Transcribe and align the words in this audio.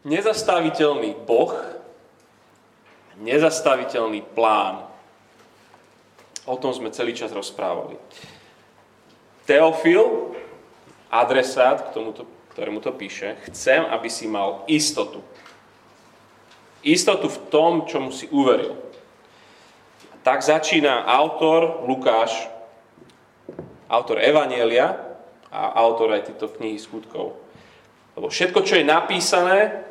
Nezastaviteľný 0.00 1.12
Boh, 1.28 1.52
nezastaviteľný 3.20 4.24
plán. 4.32 4.88
O 6.48 6.56
tom 6.56 6.72
sme 6.72 6.88
celý 6.88 7.12
čas 7.12 7.28
rozprávali. 7.36 8.00
Teofil, 9.44 10.32
adresát, 11.12 11.84
k 11.84 11.92
tomuto, 11.92 12.24
ktorému 12.56 12.80
to 12.80 12.96
píše, 12.96 13.36
chcem, 13.52 13.84
aby 13.92 14.08
si 14.08 14.24
mal 14.24 14.64
istotu. 14.72 15.20
Istotu 16.80 17.28
v 17.28 17.38
tom, 17.52 17.84
čomu 17.84 18.08
si 18.08 18.24
uveril. 18.32 18.80
Tak 20.24 20.40
začína 20.40 21.04
autor 21.04 21.84
Lukáš, 21.84 22.48
autor 23.84 24.16
Evanielia 24.24 24.96
a 25.52 25.76
autor 25.76 26.16
aj 26.16 26.32
týchto 26.32 26.48
knihy 26.56 26.80
skutkov. 26.80 27.36
Lebo 28.16 28.32
všetko, 28.32 28.64
čo 28.64 28.80
je 28.80 28.84
napísané, 28.88 29.89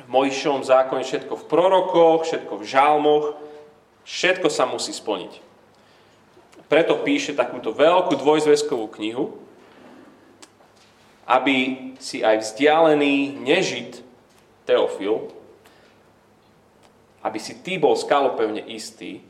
v 0.00 0.08
Mojžišovom 0.08 0.64
zákone, 0.64 1.04
všetko 1.04 1.34
v 1.36 1.48
prorokoch, 1.48 2.24
všetko 2.24 2.54
v 2.56 2.64
žalmoch, 2.64 3.26
všetko 4.08 4.48
sa 4.48 4.64
musí 4.64 4.96
splniť. 4.96 5.52
Preto 6.72 6.96
píše 7.04 7.36
takúto 7.36 7.76
veľkú 7.76 8.16
dvojzväzkovú 8.16 8.88
knihu, 8.96 9.36
aby 11.28 11.92
si 12.00 12.24
aj 12.24 12.40
vzdialený 12.40 13.36
nežid 13.44 14.00
Teofil, 14.64 15.28
aby 17.22 17.38
si 17.38 17.60
ty 17.62 17.78
bol 17.78 17.94
skalopevne 17.94 18.62
istý, 18.66 19.22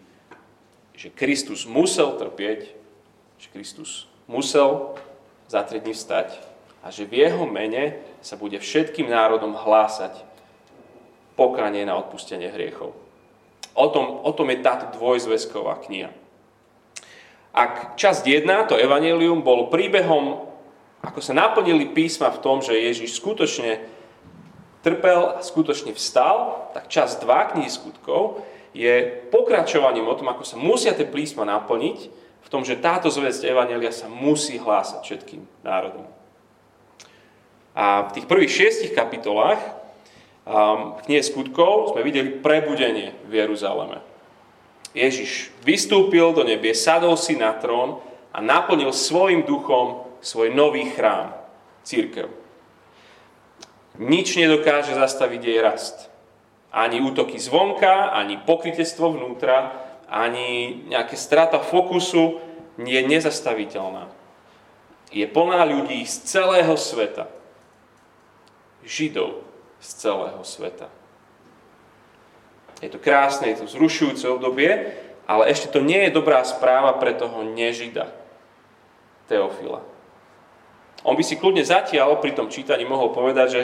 že 0.96 1.12
Kristus 1.12 1.66
musel 1.66 2.14
trpieť, 2.16 2.72
že 3.40 3.48
Kristus 3.50 4.06
musel 4.30 4.96
za 5.50 5.66
tri 5.66 5.82
dní 5.82 5.92
vstať 5.92 6.36
a 6.80 6.94
že 6.94 7.04
v 7.04 7.26
jeho 7.26 7.44
mene 7.44 8.00
sa 8.24 8.38
bude 8.38 8.56
všetkým 8.56 9.10
národom 9.10 9.52
hlásať 9.56 10.31
pokánie 11.34 11.84
na 11.86 11.96
odpustenie 11.96 12.52
hriechov. 12.52 12.92
O 13.72 13.86
tom, 13.88 14.20
o 14.20 14.30
tom 14.36 14.52
je 14.52 14.60
táto 14.60 14.92
dvojzväzková 14.96 15.80
kniha. 15.88 16.12
Ak 17.52 17.96
časť 18.00 18.24
1, 18.24 18.48
to 18.68 18.80
evanelium, 18.80 19.44
bol 19.44 19.68
príbehom, 19.68 20.48
ako 21.04 21.20
sa 21.20 21.36
naplnili 21.36 21.92
písma 21.92 22.32
v 22.32 22.40
tom, 22.40 22.64
že 22.64 22.76
Ježiš 22.76 23.20
skutočne 23.20 23.84
trpel 24.80 25.36
a 25.36 25.44
skutočne 25.44 25.92
vstal, 25.92 26.68
tak 26.72 26.88
časť 26.88 27.24
2 27.24 27.50
knihy 27.56 27.68
skutkov 27.68 28.44
je 28.72 29.04
pokračovaním 29.28 30.08
o 30.08 30.16
tom, 30.16 30.32
ako 30.32 30.44
sa 30.48 30.56
musia 30.56 30.96
tie 30.96 31.04
písma 31.04 31.44
naplniť, 31.44 32.24
v 32.42 32.48
tom, 32.50 32.66
že 32.66 32.80
táto 32.80 33.06
zväzť 33.08 33.46
Evanelia 33.46 33.94
sa 33.94 34.10
musí 34.10 34.58
hlásať 34.58 35.00
všetkým 35.06 35.46
národom. 35.62 36.04
A 37.72 38.10
v 38.10 38.18
tých 38.18 38.26
prvých 38.28 38.52
šiestich 38.52 38.92
kapitolách 38.92 39.62
v 40.46 41.00
knihe 41.06 41.22
skutkov 41.22 41.94
sme 41.94 42.02
videli 42.02 42.42
prebudenie 42.42 43.14
v 43.30 43.46
Jeruzaleme. 43.46 44.02
Ježiš 44.92 45.54
vystúpil 45.64 46.34
do 46.36 46.44
nebie, 46.44 46.76
sadol 46.76 47.16
si 47.16 47.38
na 47.38 47.54
trón 47.56 48.02
a 48.34 48.42
naplnil 48.42 48.92
svojim 48.92 49.46
duchom 49.48 50.04
svoj 50.20 50.52
nový 50.52 50.90
chrám, 50.92 51.32
církev. 51.82 52.30
Nič 53.98 54.36
nedokáže 54.36 54.96
zastaviť 54.96 55.40
jej 55.42 55.58
rast. 55.60 56.08
Ani 56.72 57.04
útoky 57.04 57.36
zvonka, 57.36 58.16
ani 58.16 58.40
pokrytectvo 58.40 59.12
vnútra, 59.12 59.76
ani 60.08 60.80
nejaká 60.88 61.16
strata 61.16 61.60
fokusu 61.60 62.40
je 62.80 63.00
nezastaviteľná. 63.04 64.08
Je 65.12 65.28
plná 65.28 65.60
ľudí 65.68 66.08
z 66.08 66.24
celého 66.24 66.72
sveta. 66.80 67.28
Židov, 68.80 69.44
z 69.82 69.88
celého 69.98 70.38
sveta. 70.46 70.86
Je 72.78 72.90
to 72.90 73.02
krásne, 73.02 73.50
je 73.50 73.62
to 73.62 73.66
zrušujúce 73.66 74.26
obdobie, 74.30 74.94
ale 75.26 75.50
ešte 75.50 75.70
to 75.74 75.82
nie 75.82 76.06
je 76.06 76.14
dobrá 76.14 76.42
správa 76.46 76.94
pre 76.98 77.14
toho 77.14 77.42
nežida, 77.42 78.10
Teofila. 79.30 79.82
On 81.02 81.18
by 81.18 81.22
si 81.26 81.38
kľudne 81.38 81.62
zatiaľ 81.66 82.18
pri 82.22 82.34
tom 82.34 82.46
čítaní 82.46 82.86
mohol 82.86 83.10
povedať, 83.10 83.48
že 83.50 83.62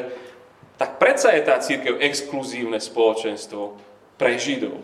tak 0.79 1.03
predsa 1.03 1.35
je 1.35 1.43
tá 1.43 1.59
církev 1.59 1.99
exkluzívne 1.99 2.79
spoločenstvo 2.79 3.75
pre 4.19 4.39
Židov. 4.39 4.79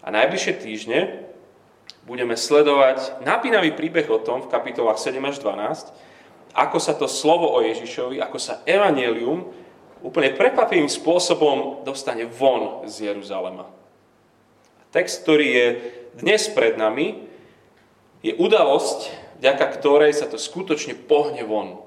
A 0.00 0.08
najbližšie 0.08 0.54
týždne 0.60 1.28
budeme 2.08 2.38
sledovať 2.38 3.20
napínavý 3.20 3.76
príbeh 3.76 4.08
o 4.08 4.22
tom 4.22 4.40
v 4.44 4.52
kapitolách 4.52 4.96
7 4.96 5.20
až 5.28 5.36
12, 5.44 5.92
ako 6.56 6.78
sa 6.80 6.96
to 6.96 7.04
slovo 7.04 7.52
o 7.52 7.60
Ježišovi, 7.60 8.16
ako 8.16 8.40
sa 8.40 8.64
evanelium 8.64 9.44
úplne 10.00 10.32
prekvapivým 10.32 10.88
spôsobom 10.88 11.84
dostane 11.84 12.24
von 12.24 12.88
z 12.88 13.12
Jeruzalema. 13.12 13.68
Text, 14.88 15.28
ktorý 15.28 15.46
je 15.52 15.66
dnes 16.16 16.40
pred 16.56 16.80
nami, 16.80 17.28
je 18.24 18.32
udalosť, 18.32 19.12
vďaka 19.44 19.66
ktorej 19.76 20.16
sa 20.16 20.24
to 20.24 20.40
skutočne 20.40 20.96
pohne 20.96 21.44
von. 21.44 21.84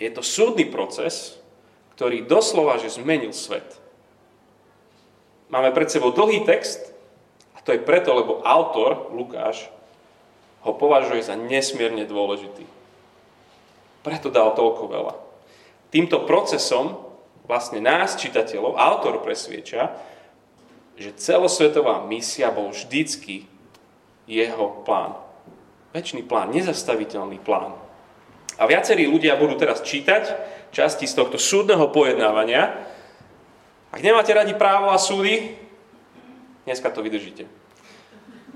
Je 0.00 0.08
to 0.08 0.24
súdny 0.24 0.64
proces, 0.64 1.36
ktorý 1.96 2.24
doslova, 2.24 2.80
že 2.80 2.96
zmenil 2.96 3.36
svet. 3.36 3.76
Máme 5.52 5.72
pred 5.76 5.92
sebou 5.92 6.16
dlhý 6.16 6.48
text, 6.48 6.96
a 7.52 7.60
to 7.60 7.76
je 7.76 7.84
preto, 7.84 8.16
lebo 8.16 8.40
autor, 8.40 9.12
Lukáš, 9.12 9.68
ho 10.64 10.72
považuje 10.74 11.22
za 11.22 11.38
nesmierne 11.38 12.08
dôležitý. 12.08 12.75
Preto 14.06 14.30
dal 14.30 14.54
toľko 14.54 14.86
veľa. 14.86 15.14
Týmto 15.90 16.22
procesom 16.22 16.94
vlastne 17.50 17.82
nás, 17.82 18.14
čitateľov, 18.14 18.78
autor 18.78 19.18
presvieča, 19.18 19.98
že 20.94 21.10
celosvetová 21.18 22.06
misia 22.06 22.54
bol 22.54 22.70
vždycky 22.70 23.50
jeho 24.30 24.86
plán. 24.86 25.18
Večný 25.90 26.22
plán, 26.22 26.54
nezastaviteľný 26.54 27.42
plán. 27.42 27.74
A 28.62 28.70
viacerí 28.70 29.10
ľudia 29.10 29.34
budú 29.34 29.58
teraz 29.58 29.82
čítať 29.82 30.38
časti 30.70 31.10
z 31.10 31.14
tohto 31.18 31.34
súdneho 31.34 31.90
pojednávania. 31.90 32.86
Ak 33.90 34.00
nemáte 34.06 34.30
radi 34.30 34.54
právo 34.54 34.94
a 34.94 35.02
súdy, 35.02 35.58
dneska 36.62 36.94
to 36.94 37.02
vydržíte. 37.02 37.50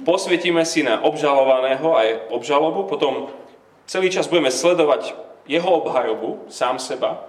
Posvietime 0.06 0.62
si 0.62 0.86
na 0.86 1.02
obžalovaného 1.02 1.90
aj 1.90 2.08
obžalobu, 2.32 2.86
potom 2.86 3.34
celý 3.90 4.14
čas 4.14 4.30
budeme 4.30 4.48
sledovať 4.48 5.29
jeho 5.46 5.70
obhajobu, 5.84 6.50
sám 6.52 6.78
seba 6.78 7.28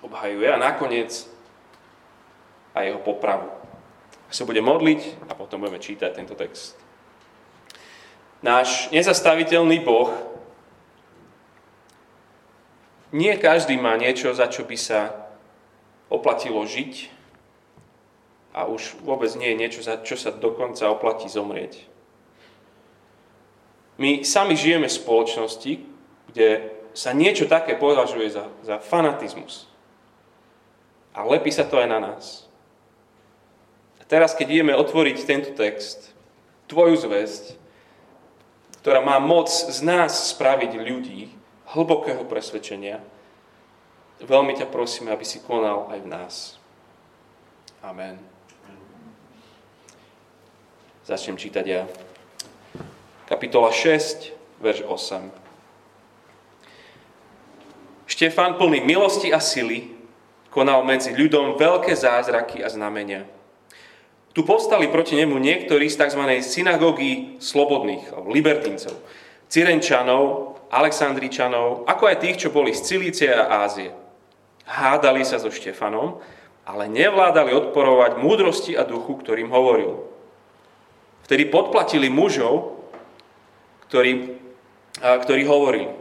obhajuje 0.00 0.48
a 0.48 0.60
nakoniec 0.60 1.28
aj 2.74 2.84
jeho 2.86 3.00
popravu. 3.02 3.48
A 4.28 4.30
sa 4.30 4.46
bude 4.46 4.62
modliť 4.62 5.26
a 5.26 5.34
potom 5.34 5.60
budeme 5.60 5.82
čítať 5.82 6.10
tento 6.14 6.38
text. 6.38 6.78
Náš 8.40 8.88
nezastaviteľný 8.94 9.84
Boh 9.84 10.08
nie 13.10 13.34
každý 13.36 13.76
má 13.76 13.98
niečo, 13.98 14.30
za 14.32 14.46
čo 14.46 14.62
by 14.64 14.76
sa 14.78 15.28
oplatilo 16.08 16.62
žiť 16.62 17.10
a 18.54 18.66
už 18.66 19.02
vôbec 19.02 19.30
nie 19.38 19.54
je 19.54 19.60
niečo, 19.60 19.80
za 19.82 19.98
čo 20.02 20.18
sa 20.18 20.34
dokonca 20.34 20.90
oplatí 20.90 21.26
zomrieť. 21.30 21.86
My 24.00 24.24
sami 24.24 24.56
žijeme 24.56 24.88
v 24.88 24.96
spoločnosti, 24.96 25.72
kde 26.32 26.48
sa 26.94 27.14
niečo 27.14 27.46
také 27.46 27.78
považuje 27.78 28.30
za, 28.30 28.50
za 28.66 28.76
fanatizmus. 28.82 29.70
A 31.14 31.26
lepí 31.26 31.50
sa 31.50 31.66
to 31.66 31.78
aj 31.78 31.88
na 31.90 31.98
nás. 31.98 32.46
A 33.98 34.06
teraz, 34.06 34.34
keď 34.34 34.60
ideme 34.60 34.78
otvoriť 34.78 35.16
tento 35.26 35.50
text, 35.54 36.14
tvoju 36.70 36.94
zväzť, 36.98 37.58
ktorá 38.80 39.02
má 39.02 39.18
moc 39.18 39.50
z 39.50 39.78
nás 39.82 40.32
spraviť 40.32 40.72
ľudí 40.78 41.28
hlbokého 41.74 42.24
presvedčenia, 42.24 43.02
veľmi 44.22 44.56
ťa 44.56 44.70
prosíme, 44.70 45.10
aby 45.10 45.26
si 45.26 45.42
konal 45.42 45.90
aj 45.90 45.98
v 46.00 46.08
nás. 46.08 46.34
Amen. 47.80 48.20
Začnem 51.04 51.40
čítať 51.40 51.64
ja. 51.66 51.82
Kapitola 53.26 53.72
6, 53.74 54.62
verš 54.62 54.86
8. 54.86 55.49
Štefán 58.20 58.60
plný 58.60 58.84
milosti 58.84 59.32
a 59.32 59.40
sily 59.40 59.96
konal 60.52 60.84
medzi 60.84 61.16
ľudom 61.16 61.56
veľké 61.56 61.96
zázraky 61.96 62.60
a 62.60 62.68
znamenia. 62.68 63.24
Tu 64.36 64.44
povstali 64.44 64.92
proti 64.92 65.16
nemu 65.16 65.40
niektorí 65.40 65.88
z 65.88 66.04
tzv. 66.04 66.28
synagógy 66.44 67.40
slobodných, 67.40 68.12
libertíncov, 68.28 68.92
Cyrenčanov, 69.48 70.52
Aleksandričanov, 70.68 71.88
ako 71.88 72.12
aj 72.12 72.20
tých, 72.20 72.36
čo 72.44 72.52
boli 72.52 72.76
z 72.76 72.92
Cilície 72.92 73.32
a 73.32 73.64
Ázie. 73.64 73.88
Hádali 74.68 75.24
sa 75.24 75.40
so 75.40 75.48
Štefanom, 75.48 76.20
ale 76.68 76.92
nevládali 76.92 77.56
odporovať 77.56 78.20
múdrosti 78.20 78.76
a 78.76 78.84
duchu, 78.84 79.16
ktorým 79.16 79.48
hovoril. 79.48 79.96
Vtedy 81.24 81.48
podplatili 81.48 82.12
mužov, 82.12 82.84
ktorí, 83.88 84.36
ktorí 85.00 85.42
hovorili. 85.48 85.99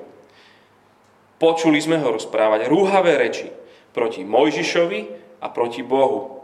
Počuli 1.40 1.80
sme 1.80 1.98
ho 2.04 2.12
rozprávať 2.12 2.68
rúhavé 2.68 3.16
reči 3.16 3.48
proti 3.96 4.28
Mojžišovi 4.28 5.00
a 5.40 5.48
proti 5.48 5.82
Bohu. 5.82 6.44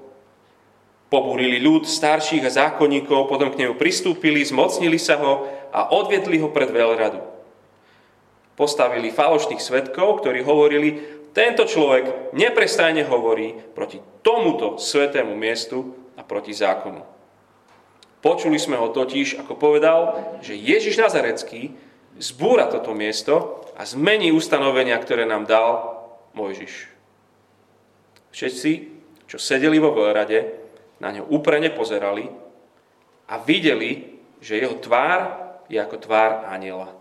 Pobúrili 1.12 1.60
ľud 1.60 1.84
starších 1.86 2.48
a 2.48 2.52
zákonníkov, 2.52 3.28
potom 3.28 3.52
k 3.52 3.60
nemu 3.62 3.76
pristúpili, 3.76 4.42
zmocnili 4.42 4.98
sa 4.98 5.20
ho 5.20 5.46
a 5.70 5.92
odviedli 5.92 6.40
ho 6.40 6.50
pred 6.50 6.72
veľradu. 6.72 7.22
Postavili 8.56 9.12
falošných 9.12 9.60
svetkov, 9.60 10.24
ktorí 10.24 10.42
hovorili, 10.48 11.04
tento 11.36 11.68
človek 11.68 12.32
neprestajne 12.32 13.04
hovorí 13.04 13.52
proti 13.76 14.00
tomuto 14.24 14.80
svetému 14.80 15.36
miestu 15.36 15.92
a 16.16 16.24
proti 16.24 16.56
zákonu. 16.56 17.04
Počuli 18.24 18.56
sme 18.56 18.80
ho 18.80 18.90
totiž, 18.90 19.44
ako 19.44 19.60
povedal, 19.60 20.00
že 20.40 20.56
Ježiš 20.56 20.98
Nazarecký 20.98 21.76
zbúra 22.16 22.72
toto 22.72 22.96
miesto 22.96 23.65
a 23.76 23.82
zmení 23.84 24.32
ustanovenia, 24.32 24.96
ktoré 24.96 25.28
nám 25.28 25.44
dal 25.44 26.00
Mojžiš. 26.32 26.88
Všetci, 28.32 28.72
čo 29.28 29.38
sedeli 29.40 29.80
vo 29.80 29.92
veľrade, 29.92 30.64
na 31.04 31.12
ňo 31.12 31.28
úprene 31.28 31.72
pozerali 31.72 32.28
a 33.28 33.36
videli, 33.44 34.20
že 34.40 34.60
jeho 34.60 34.80
tvár 34.80 35.44
je 35.68 35.76
ako 35.76 35.98
tvár 36.00 36.48
aniela. 36.48 36.96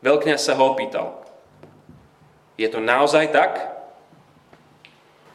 Veľkňaz 0.00 0.40
sa 0.40 0.56
ho 0.56 0.72
opýtal, 0.72 1.26
je 2.60 2.68
to 2.68 2.80
naozaj 2.80 3.32
tak? 3.32 3.56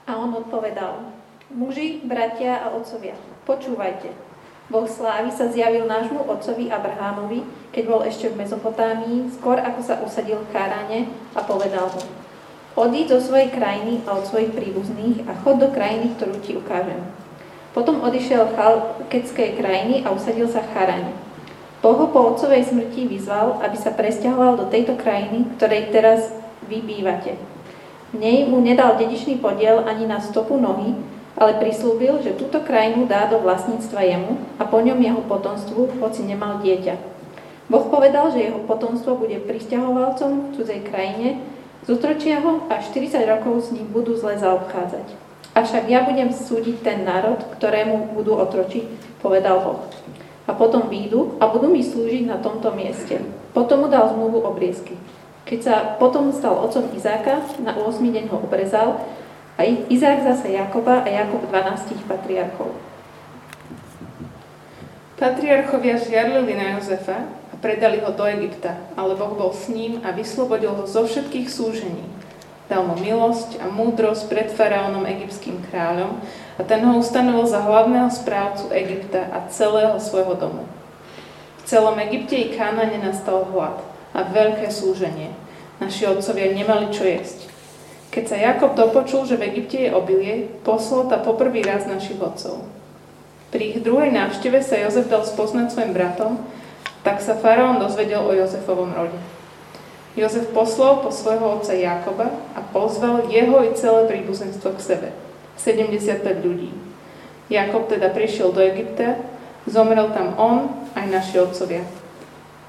A 0.06 0.14
on 0.14 0.30
odpovedal, 0.38 1.10
muži, 1.50 2.06
bratia 2.06 2.62
a 2.62 2.74
otcovia, 2.74 3.18
počúvajte. 3.50 4.35
Boh 4.66 4.90
slávy 4.90 5.30
sa 5.30 5.46
zjavil 5.46 5.86
nášmu 5.86 6.26
otcovi 6.26 6.74
Abrahámovi, 6.74 7.46
keď 7.70 7.84
bol 7.86 8.02
ešte 8.02 8.34
v 8.34 8.42
Mezopotámii, 8.42 9.30
skôr 9.38 9.62
ako 9.62 9.80
sa 9.86 10.02
usadil 10.02 10.42
v 10.42 10.50
Káráne 10.50 11.00
a 11.38 11.46
povedal 11.46 11.86
mu, 11.94 12.02
odíď 12.74 13.14
zo 13.14 13.30
svojej 13.30 13.54
krajiny 13.54 14.02
a 14.10 14.18
od 14.18 14.26
svojich 14.26 14.58
príbuzných 14.58 15.30
a 15.30 15.38
chod 15.46 15.62
do 15.62 15.70
krajiny, 15.70 16.18
ktorú 16.18 16.42
ti 16.42 16.58
ukážem. 16.58 16.98
Potom 17.78 18.02
odišiel 18.02 18.58
chalkeckej 18.58 19.62
krajiny 19.62 20.02
a 20.02 20.10
usadil 20.10 20.50
sa 20.50 20.66
v 20.66 20.72
Charáne. 20.74 21.14
Boh 21.86 22.02
ho 22.02 22.10
po 22.10 22.34
otcovej 22.34 22.66
smrti 22.66 23.06
vyzval, 23.06 23.62
aby 23.62 23.78
sa 23.78 23.94
presťahoval 23.94 24.58
do 24.58 24.66
tejto 24.74 24.98
krajiny, 24.98 25.46
ktorej 25.62 25.94
teraz 25.94 26.34
vy 26.66 26.82
bývate. 26.82 27.38
V 28.10 28.18
nej 28.18 28.50
mu 28.50 28.58
nedal 28.66 28.98
dedičný 28.98 29.38
podiel 29.38 29.86
ani 29.86 30.10
na 30.10 30.18
stopu 30.18 30.58
nohy, 30.58 30.98
ale 31.36 31.60
prislúbil, 31.60 32.24
že 32.24 32.40
túto 32.40 32.64
krajinu 32.64 33.06
dá 33.12 33.28
do 33.28 33.44
vlastníctva 33.44 34.02
jemu 34.08 34.40
a 34.56 34.64
po 34.64 34.80
ňom 34.80 34.96
jeho 34.96 35.22
potomstvu, 35.28 36.00
hoci 36.00 36.24
nemal 36.24 36.64
dieťa. 36.64 36.96
Boh 37.68 37.86
povedal, 37.92 38.32
že 38.32 38.46
jeho 38.46 38.62
potomstvo 38.64 39.20
bude 39.20 39.42
pristahovalcom 39.44 40.32
v 40.32 40.52
cudzej 40.56 40.82
krajine, 40.88 41.44
zotročia 41.84 42.40
ho 42.40 42.64
a 42.72 42.80
40 42.80 43.12
rokov 43.26 43.68
s 43.68 43.70
ním 43.76 43.90
budú 43.92 44.16
zle 44.16 44.40
zaobchádzať. 44.40 45.08
Avšak 45.56 45.88
ja 45.88 46.04
budem 46.04 46.36
súdiť 46.36 46.84
ten 46.84 47.08
národ, 47.08 47.40
ktorému 47.56 48.16
budú 48.16 48.36
otročiť, 48.40 49.20
povedal 49.24 49.64
Boh. 49.64 49.82
A 50.46 50.54
potom 50.54 50.92
výjdu 50.92 51.42
a 51.42 51.50
budú 51.50 51.72
mi 51.72 51.82
slúžiť 51.82 52.30
na 52.30 52.38
tomto 52.38 52.70
mieste. 52.76 53.18
Potom 53.56 53.82
mu 53.82 53.88
dal 53.90 54.14
zmluvu 54.14 54.46
obriezky. 54.46 54.94
Keď 55.50 55.60
sa 55.62 55.76
potom 55.98 56.30
stal 56.30 56.60
otcom 56.60 56.92
Izáka, 56.94 57.42
na 57.62 57.74
8. 57.74 57.98
deň 57.98 58.30
ho 58.30 58.46
obrezal, 58.46 59.02
a 59.56 59.64
Izák 59.64 60.24
zase 60.24 60.52
Jakoba 60.52 61.00
a 61.04 61.08
Jakob 61.08 61.48
12 61.48 62.08
patriarchov. 62.08 62.76
Patriarchovia 65.16 65.96
žiarlili 65.96 66.60
na 66.60 66.76
Jozefa 66.76 67.24
a 67.24 67.56
predali 67.64 68.04
ho 68.04 68.12
do 68.12 68.28
Egypta, 68.28 68.76
ale 69.00 69.16
Boh 69.16 69.32
bol 69.32 69.56
s 69.56 69.72
ním 69.72 70.04
a 70.04 70.12
vyslobodil 70.12 70.76
ho 70.76 70.84
zo 70.84 71.08
všetkých 71.08 71.48
súžení. 71.48 72.04
Dal 72.68 72.84
mu 72.84 73.00
milosť 73.00 73.64
a 73.64 73.72
múdrosť 73.72 74.28
pred 74.28 74.52
faraónom 74.52 75.08
egyptským 75.08 75.64
kráľom 75.72 76.20
a 76.60 76.62
ten 76.68 76.84
ho 76.84 77.00
ustanovil 77.00 77.48
za 77.48 77.64
hlavného 77.64 78.12
správcu 78.12 78.68
Egypta 78.76 79.32
a 79.32 79.48
celého 79.48 79.96
svojho 80.04 80.36
domu. 80.36 80.68
V 81.62 81.64
celom 81.64 81.96
Egypte 82.04 82.36
i 82.36 82.52
Káne 82.52 83.00
nastal 83.00 83.48
hlad 83.56 83.80
a 84.12 84.20
veľké 84.28 84.68
súženie. 84.68 85.32
Naši 85.80 86.12
otcovia 86.12 86.52
nemali 86.52 86.92
čo 86.92 87.08
jesť. 87.08 87.55
Keď 88.14 88.24
sa 88.26 88.38
Jakob 88.38 88.78
dopočul, 88.78 89.26
že 89.28 89.40
v 89.40 89.54
Egypte 89.54 89.78
je 89.78 89.96
obilie, 89.96 90.52
poslal 90.64 91.08
ta 91.10 91.22
poprvý 91.22 91.66
raz 91.66 91.88
našich 91.88 92.18
otcov. 92.20 92.64
Pri 93.56 93.72
ich 93.76 93.80
druhej 93.86 94.12
návšteve 94.12 94.60
sa 94.60 94.76
Jozef 94.76 95.08
dal 95.08 95.24
spoznať 95.24 95.72
svojim 95.72 95.96
bratom, 95.96 96.42
tak 97.06 97.22
sa 97.22 97.38
faraón 97.38 97.78
dozvedel 97.78 98.26
o 98.26 98.34
Jozefovom 98.34 98.92
rode. 98.92 99.16
Jozef 100.16 100.48
poslal 100.56 101.04
po 101.04 101.12
svojho 101.12 101.60
otca 101.60 101.76
Jakoba 101.76 102.32
a 102.56 102.64
pozval 102.64 103.28
jeho 103.28 103.62
i 103.68 103.76
celé 103.76 104.08
príbuzenstvo 104.08 104.76
k 104.76 104.80
sebe. 104.80 105.10
75 105.60 106.24
ľudí. 106.40 106.72
Jakob 107.52 107.92
teda 107.92 108.10
prišiel 108.10 108.56
do 108.56 108.64
Egypta, 108.64 109.22
zomrel 109.68 110.10
tam 110.16 110.34
on 110.40 110.72
aj 110.98 111.06
naši 111.12 111.40
otcovia. 111.40 111.84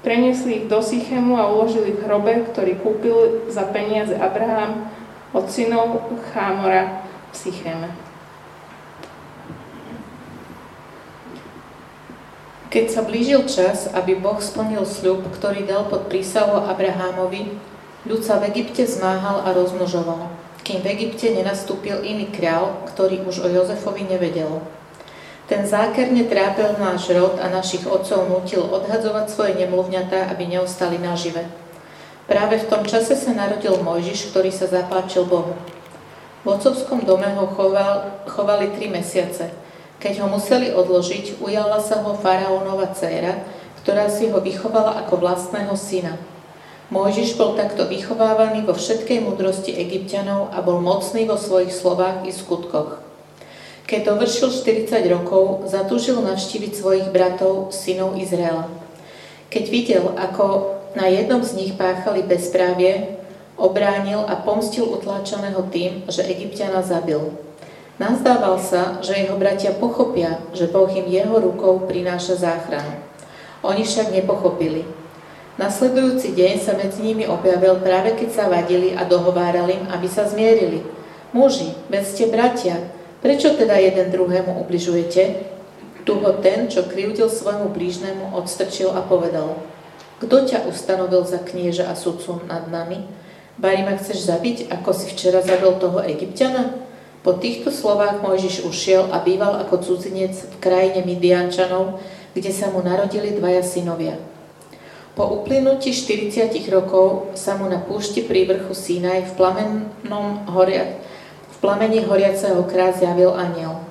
Preniesli 0.05 0.63
ich 0.63 0.65
do 0.69 0.79
Sychemu 0.79 1.35
a 1.35 1.49
uložili 1.49 1.97
v 1.97 2.03
hrobe, 2.05 2.45
ktorý 2.53 2.77
kúpil 2.77 3.49
za 3.49 3.65
peniaze 3.73 4.13
Abraham 4.13 4.87
od 5.33 5.45
synov 5.51 6.13
Chámora 6.31 7.03
v. 7.35 7.91
Keď 12.67 12.85
sa 12.91 13.01
blížil 13.07 13.47
čas, 13.47 13.87
aby 13.95 14.19
Boh 14.19 14.43
splnil 14.43 14.83
sľub, 14.83 15.23
ktorý 15.31 15.63
dal 15.63 15.87
pod 15.87 16.11
prísahu 16.11 16.67
Abrahámovi, 16.67 17.55
ľud 18.03 18.21
sa 18.21 18.43
v 18.43 18.51
Egypte 18.51 18.83
zmáhal 18.83 19.47
a 19.47 19.55
rozmnožoval, 19.55 20.27
kým 20.67 20.83
v 20.83 20.91
Egypte 20.99 21.31
nenastúpil 21.31 22.03
iný 22.03 22.27
král, 22.27 22.83
ktorý 22.91 23.23
už 23.23 23.39
o 23.43 23.47
Jozefovi 23.47 24.03
nevedel. 24.03 24.59
Ten 25.47 25.63
zákerne 25.63 26.27
trápil 26.27 26.75
náš 26.75 27.07
rod 27.15 27.39
a 27.39 27.47
našich 27.47 27.87
otcov 27.87 28.27
nutil 28.27 28.67
odhadzovať 28.67 29.31
svoje 29.31 29.53
nemluvňatá, 29.63 30.27
aby 30.27 30.43
neostali 30.43 30.99
nažive. 30.99 31.47
Práve 32.27 32.59
v 32.59 32.67
tom 32.67 32.83
čase 32.83 33.15
sa 33.15 33.31
narodil 33.31 33.79
Mojžiš, 33.79 34.35
ktorý 34.35 34.51
sa 34.51 34.67
zapáčil 34.67 35.23
Bohu. 35.23 35.55
V 36.43 36.47
otcovskom 36.51 37.07
dome 37.07 37.31
ho 37.39 37.47
choval, 37.55 38.23
chovali 38.27 38.75
tri 38.75 38.91
mesiace. 38.91 39.47
Keď 40.03 40.19
ho 40.19 40.27
museli 40.27 40.75
odložiť, 40.75 41.39
ujala 41.39 41.79
sa 41.79 42.03
ho 42.03 42.19
faraónova 42.19 42.91
dcéra, 42.91 43.47
ktorá 43.79 44.11
si 44.11 44.27
ho 44.27 44.43
vychovala 44.43 45.07
ako 45.07 45.23
vlastného 45.23 45.71
syna. 45.79 46.19
Mojžiš 46.91 47.39
bol 47.39 47.55
takto 47.55 47.87
vychovávaný 47.87 48.67
vo 48.67 48.75
všetkej 48.75 49.23
múdrosti 49.23 49.75
egyptianov 49.75 50.51
a 50.51 50.59
bol 50.59 50.83
mocný 50.83 51.23
vo 51.23 51.39
svojich 51.39 51.71
slovách 51.71 52.27
i 52.27 52.31
skutkoch. 52.35 52.99
Keď 53.87 54.03
dovršil 54.03 54.51
40 54.51 54.99
rokov, 55.15 55.63
zatúžil 55.71 56.19
navštíviť 56.19 56.71
svojich 56.75 57.07
bratov, 57.07 57.71
synov 57.71 58.19
Izraela. 58.19 58.67
Keď 59.47 59.63
videl, 59.71 60.03
ako 60.19 60.76
na 60.95 61.09
jednom 61.09 61.43
z 61.43 61.57
nich 61.57 61.71
páchali 61.75 62.23
bezprávie, 62.23 63.19
obránil 63.57 64.23
a 64.23 64.37
pomstil 64.37 64.85
utláčaného 64.85 65.65
tým, 65.73 66.05
že 66.07 66.23
Egyptiana 66.23 66.85
zabil. 66.85 67.33
Nazdával 67.97 68.61
sa, 68.61 69.01
že 69.01 69.17
jeho 69.17 69.33
bratia 69.35 69.73
pochopia, 69.73 70.37
že 70.53 70.69
Boh 70.69 70.87
im 70.93 71.09
jeho 71.09 71.41
rukou 71.41 71.89
prináša 71.89 72.37
záchranu. 72.37 73.01
Oni 73.65 73.81
však 73.81 74.13
nepochopili. 74.13 74.85
Nasledujúci 75.57 76.37
deň 76.37 76.53
sa 76.61 76.77
medzi 76.77 77.01
nimi 77.01 77.25
objavil 77.25 77.81
práve 77.81 78.13
keď 78.13 78.29
sa 78.29 78.45
vadili 78.45 78.93
a 78.93 79.01
dohovárali, 79.01 79.81
aby 79.89 80.05
sa 80.05 80.29
zmierili. 80.29 80.85
Muži, 81.33 81.73
veď 81.89 82.03
ste 82.05 82.29
bratia, 82.29 82.77
Prečo 83.17 83.57
teda 83.57 83.81
jeden 83.81 84.13
druhému 84.13 84.61
ubližujete? 84.61 85.41
Tu 86.05 86.13
ho 86.13 86.31
ten, 86.39 86.69
čo 86.69 86.85
krivdil 86.85 87.27
svojmu 87.27 87.73
blížnemu, 87.73 88.37
odstrčil 88.37 88.93
a 88.93 89.01
povedal 89.01 89.57
Kto 90.17 90.49
ťa 90.49 90.65
ustanovil 90.65 91.21
za 91.29 91.37
knieža 91.37 91.89
a 91.89 91.93
sudcu 91.93 92.41
nad 92.49 92.65
nami? 92.73 93.05
Bari 93.61 93.85
ma 93.85 93.93
chceš 93.97 94.25
zabiť, 94.25 94.73
ako 94.73 94.89
si 94.89 95.13
včera 95.13 95.45
zabil 95.45 95.77
toho 95.77 96.01
egyptiana? 96.01 96.73
Po 97.21 97.37
týchto 97.37 97.69
slovách 97.69 98.25
Mojžiš 98.25 98.65
ušiel 98.65 99.13
a 99.13 99.21
býval 99.21 99.61
ako 99.61 99.81
cudzinec 99.81 100.33
v 100.33 100.55
krajine 100.57 101.05
Midiančanov, 101.05 102.01
kde 102.33 102.49
sa 102.49 102.73
mu 102.73 102.81
narodili 102.81 103.33
dvaja 103.33 103.61
synovia. 103.61 104.17
Po 105.17 105.25
uplynutí 105.41 105.93
40 105.93 106.53
rokov 106.69 107.33
sa 107.33 107.57
mu 107.57 107.65
na 107.65 107.81
púšti 107.81 108.21
pri 108.21 108.45
vrchu 108.45 108.73
Sinaj 108.77 109.33
v 109.33 109.37
plamennom 109.37 110.45
horia, 110.53 110.97
v 111.49 111.55
plamení 111.57 112.05
horiaceho 112.05 112.61
krás 112.69 113.01
zjavil 113.01 113.33
aniel. 113.33 113.81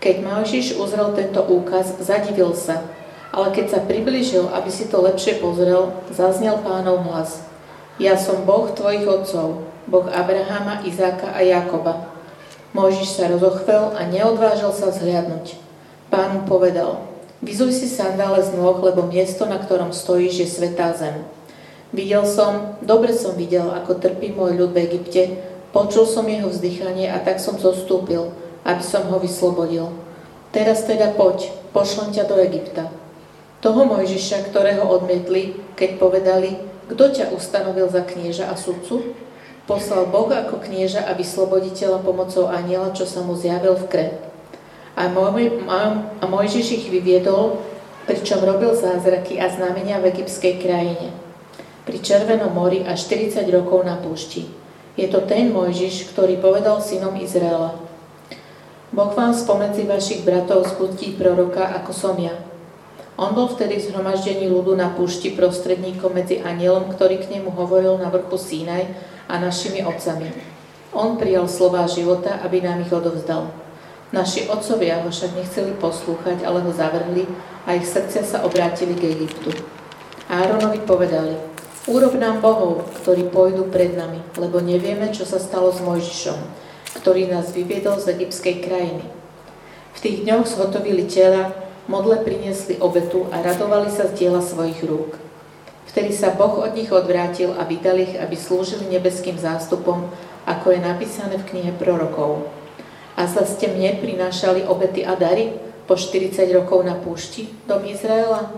Keď 0.00 0.24
Mojžiš 0.24 0.80
uzrel 0.80 1.12
tento 1.12 1.44
úkaz, 1.44 2.00
zadivil 2.00 2.56
sa, 2.56 2.80
ale 3.32 3.48
keď 3.56 3.66
sa 3.72 3.80
priblížil, 3.80 4.46
aby 4.52 4.68
si 4.68 4.86
to 4.86 5.00
lepšie 5.00 5.40
pozrel, 5.40 5.96
zaznel 6.12 6.60
pánov 6.60 7.02
hlas. 7.08 7.42
Ja 7.96 8.20
som 8.20 8.44
Boh 8.44 8.68
tvojich 8.70 9.08
otcov, 9.08 9.64
Boh 9.88 10.06
Abrahama, 10.12 10.84
Izáka 10.84 11.32
a 11.32 11.40
Jakoba. 11.40 12.12
Mojžiš 12.76 13.18
sa 13.18 13.28
rozochvel 13.28 13.96
a 13.96 14.04
neodvážil 14.08 14.72
sa 14.72 14.92
zhliadnúť. 14.92 15.56
Pán 16.08 16.44
povedal, 16.44 17.08
vyzuj 17.40 17.72
si 17.72 17.88
sandále 17.88 18.44
z 18.44 18.52
nôh, 18.56 18.76
lebo 18.80 19.08
miesto, 19.08 19.48
na 19.48 19.56
ktorom 19.56 19.90
stojíš, 19.90 20.34
je 20.44 20.48
svetá 20.48 20.92
zem. 20.92 21.24
Videl 21.92 22.24
som, 22.24 22.80
dobre 22.80 23.12
som 23.12 23.36
videl, 23.36 23.68
ako 23.68 24.00
trpí 24.00 24.32
môj 24.32 24.56
ľud 24.56 24.72
v 24.72 24.80
Egypte 24.88 25.52
Počul 25.72 26.04
som 26.04 26.28
jeho 26.28 26.52
vzdychanie 26.52 27.08
a 27.08 27.16
tak 27.24 27.40
som 27.40 27.56
zostúpil, 27.56 28.28
aby 28.60 28.84
som 28.84 29.08
ho 29.08 29.16
vyslobodil. 29.16 29.88
Teraz 30.52 30.84
teda 30.84 31.16
poď, 31.16 31.48
pošlem 31.72 32.12
ťa 32.12 32.28
do 32.28 32.36
Egypta. 32.36 32.92
Toho 33.62 33.86
Mojžiša, 33.86 34.50
ktorého 34.50 34.82
odmietli, 34.82 35.54
keď 35.78 36.02
povedali, 36.02 36.58
kto 36.90 37.14
ťa 37.14 37.30
ustanovil 37.30 37.86
za 37.86 38.02
knieža 38.02 38.50
a 38.50 38.58
sudcu? 38.58 39.14
Poslal 39.70 40.10
Boh 40.10 40.26
ako 40.26 40.58
knieža 40.58 41.06
a 41.06 41.14
vysloboditeľa 41.14 42.02
pomocou 42.02 42.50
aniela, 42.50 42.90
čo 42.90 43.06
sa 43.06 43.22
mu 43.22 43.38
zjavil 43.38 43.78
v 43.78 43.86
kre. 43.86 44.06
A, 44.98 45.06
môj, 45.06 45.62
a 45.70 46.24
Mojžiš 46.26 46.74
ich 46.74 46.86
vyviedol, 46.90 47.62
pričom 48.10 48.42
robil 48.42 48.74
zázraky 48.74 49.38
a 49.38 49.46
znamenia 49.46 50.02
v 50.02 50.10
egyptskej 50.10 50.58
krajine. 50.58 51.14
Pri 51.86 52.02
Červenom 52.02 52.50
mori 52.50 52.82
až 52.82 53.06
40 53.06 53.46
rokov 53.54 53.86
na 53.86 53.94
púšti. 53.94 54.50
Je 54.98 55.06
to 55.06 55.22
ten 55.22 55.54
Mojžiš, 55.54 56.10
ktorý 56.10 56.42
povedal 56.42 56.82
synom 56.82 57.14
Izraela. 57.14 57.78
Boh 58.90 59.14
vám 59.14 59.30
spomedzi 59.32 59.86
vašich 59.86 60.26
bratov 60.26 60.66
zbudí 60.66 61.14
proroka, 61.14 61.62
ako 61.78 61.94
som 61.94 62.18
ja. 62.18 62.34
On 63.22 63.30
bol 63.30 63.46
vtedy 63.54 63.78
v 63.78 63.86
zhromaždení 63.86 64.50
ľudu 64.50 64.74
na 64.74 64.90
púšti 64.90 65.30
prostredníkom 65.38 66.10
medzi 66.10 66.42
anielom, 66.42 66.90
ktorý 66.90 67.22
k 67.22 67.38
nemu 67.38 67.54
hovoril 67.54 68.02
na 68.02 68.10
vrchu 68.10 68.34
Sínaj 68.34 68.90
a 69.30 69.38
našimi 69.38 69.86
otcami. 69.86 70.26
On 70.90 71.14
prijal 71.14 71.46
slová 71.46 71.86
života, 71.86 72.42
aby 72.42 72.58
nám 72.66 72.82
ich 72.82 72.90
odovzdal. 72.90 73.54
Naši 74.10 74.50
otcovia 74.50 75.06
ho 75.06 75.08
však 75.08 75.38
nechceli 75.38 75.78
poslúchať, 75.78 76.42
ale 76.42 76.66
ho 76.66 76.74
zavrhli 76.74 77.30
a 77.62 77.78
ich 77.78 77.86
srdcia 77.86 78.26
sa 78.26 78.42
obrátili 78.42 78.98
k 78.98 79.14
Egyptu. 79.14 79.54
Áronovi 80.26 80.82
povedali, 80.82 81.38
urob 81.86 82.18
nám 82.18 82.42
bohov, 82.42 82.90
ktorí 83.06 83.30
pôjdu 83.30 83.70
pred 83.70 83.94
nami, 83.94 84.18
lebo 84.34 84.58
nevieme, 84.58 85.14
čo 85.14 85.22
sa 85.22 85.38
stalo 85.38 85.70
s 85.70 85.78
Mojžišom 85.78 86.62
ktorý 86.92 87.32
nás 87.32 87.50
vyviedol 87.56 87.96
z 87.96 88.20
egyptskej 88.20 88.56
krajiny. 88.68 89.04
V 89.96 89.98
tých 90.00 90.16
dňoch 90.28 90.44
zhotovili 90.44 91.08
tela, 91.08 91.50
modle 91.90 92.22
priniesli 92.22 92.78
obetu 92.78 93.26
a 93.34 93.42
radovali 93.42 93.90
sa 93.90 94.06
z 94.10 94.22
diela 94.22 94.42
svojich 94.42 94.82
rúk. 94.86 95.18
Vtedy 95.92 96.14
sa 96.14 96.32
Boh 96.32 96.62
od 96.62 96.72
nich 96.72 96.88
odvrátil 96.88 97.52
a 97.52 97.66
vydal 97.68 98.00
ich, 98.00 98.14
aby 98.16 98.32
slúžili 98.38 98.88
nebeským 98.88 99.36
zástupom, 99.36 100.08
ako 100.46 100.72
je 100.72 100.80
napísané 100.80 101.36
v 101.36 101.48
knihe 101.52 101.72
prorokov. 101.76 102.48
A 103.18 103.28
zda 103.28 103.44
ste 103.44 103.68
mne 103.68 104.00
prinášali 104.00 104.64
obety 104.64 105.04
a 105.04 105.12
dary 105.18 105.52
po 105.84 105.98
40 105.98 106.48
rokov 106.56 106.80
na 106.86 106.96
púšti, 106.96 107.52
dom 107.68 107.84
Izraela? 107.84 108.48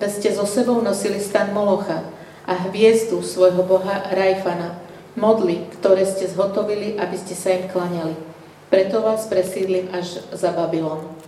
Da 0.00 0.08
ste 0.08 0.32
so 0.32 0.48
sebou 0.48 0.80
nosili 0.80 1.20
stan 1.20 1.52
Molocha 1.52 2.02
a 2.48 2.56
hviezdu 2.66 3.22
svojho 3.22 3.62
boha 3.62 4.10
Rajfana, 4.10 4.80
modly, 5.14 5.68
ktoré 5.78 6.02
ste 6.08 6.26
zhotovili, 6.26 6.96
aby 6.98 7.16
ste 7.20 7.36
sa 7.36 7.54
im 7.54 7.68
klaňali. 7.68 8.16
Preto 8.72 9.04
vás 9.04 9.28
presídlim 9.28 9.92
až 9.92 10.24
za 10.32 10.50
Babylon. 10.50 11.19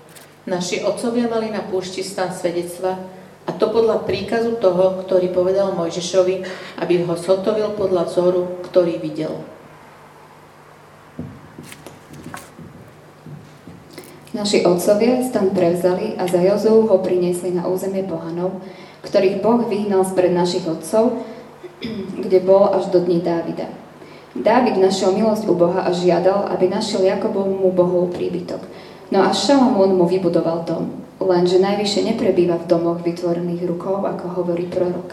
Naši 0.43 0.83
otcovia 0.83 1.31
mali 1.31 1.55
na 1.55 1.63
púšti 1.63 2.03
stan 2.03 2.35
svedectva 2.35 2.99
a 3.47 3.51
to 3.55 3.71
podľa 3.71 4.03
príkazu 4.03 4.59
toho, 4.59 5.03
ktorý 5.07 5.31
povedal 5.31 5.75
Mojžišovi, 5.79 6.37
aby 6.83 6.95
ho 7.07 7.15
zhotovil 7.15 7.75
podľa 7.79 8.11
vzoru, 8.11 8.43
ktorý 8.67 8.99
videl. 8.99 9.39
Naši 14.33 14.65
otcovia 14.65 15.23
stan 15.23 15.53
prevzali 15.53 16.17
a 16.17 16.25
za 16.25 16.41
Jozú 16.41 16.89
ho 16.89 16.97
priniesli 17.05 17.53
na 17.53 17.69
územie 17.69 18.03
pohanov, 18.03 18.65
ktorých 19.05 19.45
Boh 19.45 19.63
vyhnal 19.69 20.03
spred 20.09 20.33
našich 20.33 20.65
otcov 20.67 21.23
kde 22.25 22.39
bol 22.43 22.73
až 22.73 22.91
do 22.91 23.03
dní 23.03 23.23
Dávida. 23.23 23.69
Dávid 24.33 24.81
našiel 24.81 25.13
milosť 25.13 25.45
u 25.45 25.55
Boha 25.55 25.85
a 25.85 25.93
žiadal, 25.93 26.49
aby 26.49 26.65
našiel 26.65 27.05
Jakobovmu 27.05 27.69
Bohu 27.69 28.09
príbytok. 28.09 28.65
No 29.13 29.29
a 29.29 29.37
Šalamún 29.37 30.01
mu 30.01 30.09
vybudoval 30.09 30.65
dom, 30.65 30.89
lenže 31.21 31.61
najvyššie 31.61 32.17
neprebýva 32.17 32.57
v 32.65 32.65
domoch 32.65 33.05
vytvorených 33.05 33.69
rukou, 33.69 34.01
ako 34.01 34.41
hovorí 34.41 34.65
prorok. 34.73 35.13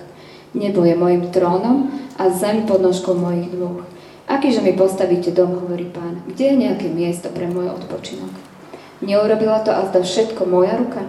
Nebo 0.56 0.88
je 0.88 0.96
mojim 0.96 1.28
trónom 1.36 1.92
a 2.16 2.32
zem 2.32 2.64
podnožkou 2.64 3.20
mojich 3.20 3.52
dvoch. 3.52 3.84
Akýže 4.24 4.64
mi 4.64 4.72
postavíte 4.72 5.36
dom, 5.36 5.52
hovorí 5.52 5.84
pán, 5.92 6.24
kde 6.32 6.44
je 6.48 6.56
nejaké 6.56 6.88
miesto 6.88 7.28
pre 7.28 7.52
môj 7.52 7.76
odpočinok? 7.76 8.32
Neurobila 9.04 9.68
to 9.68 9.76
azda 9.76 10.00
všetko 10.00 10.48
moja 10.48 10.80
ruka? 10.80 11.04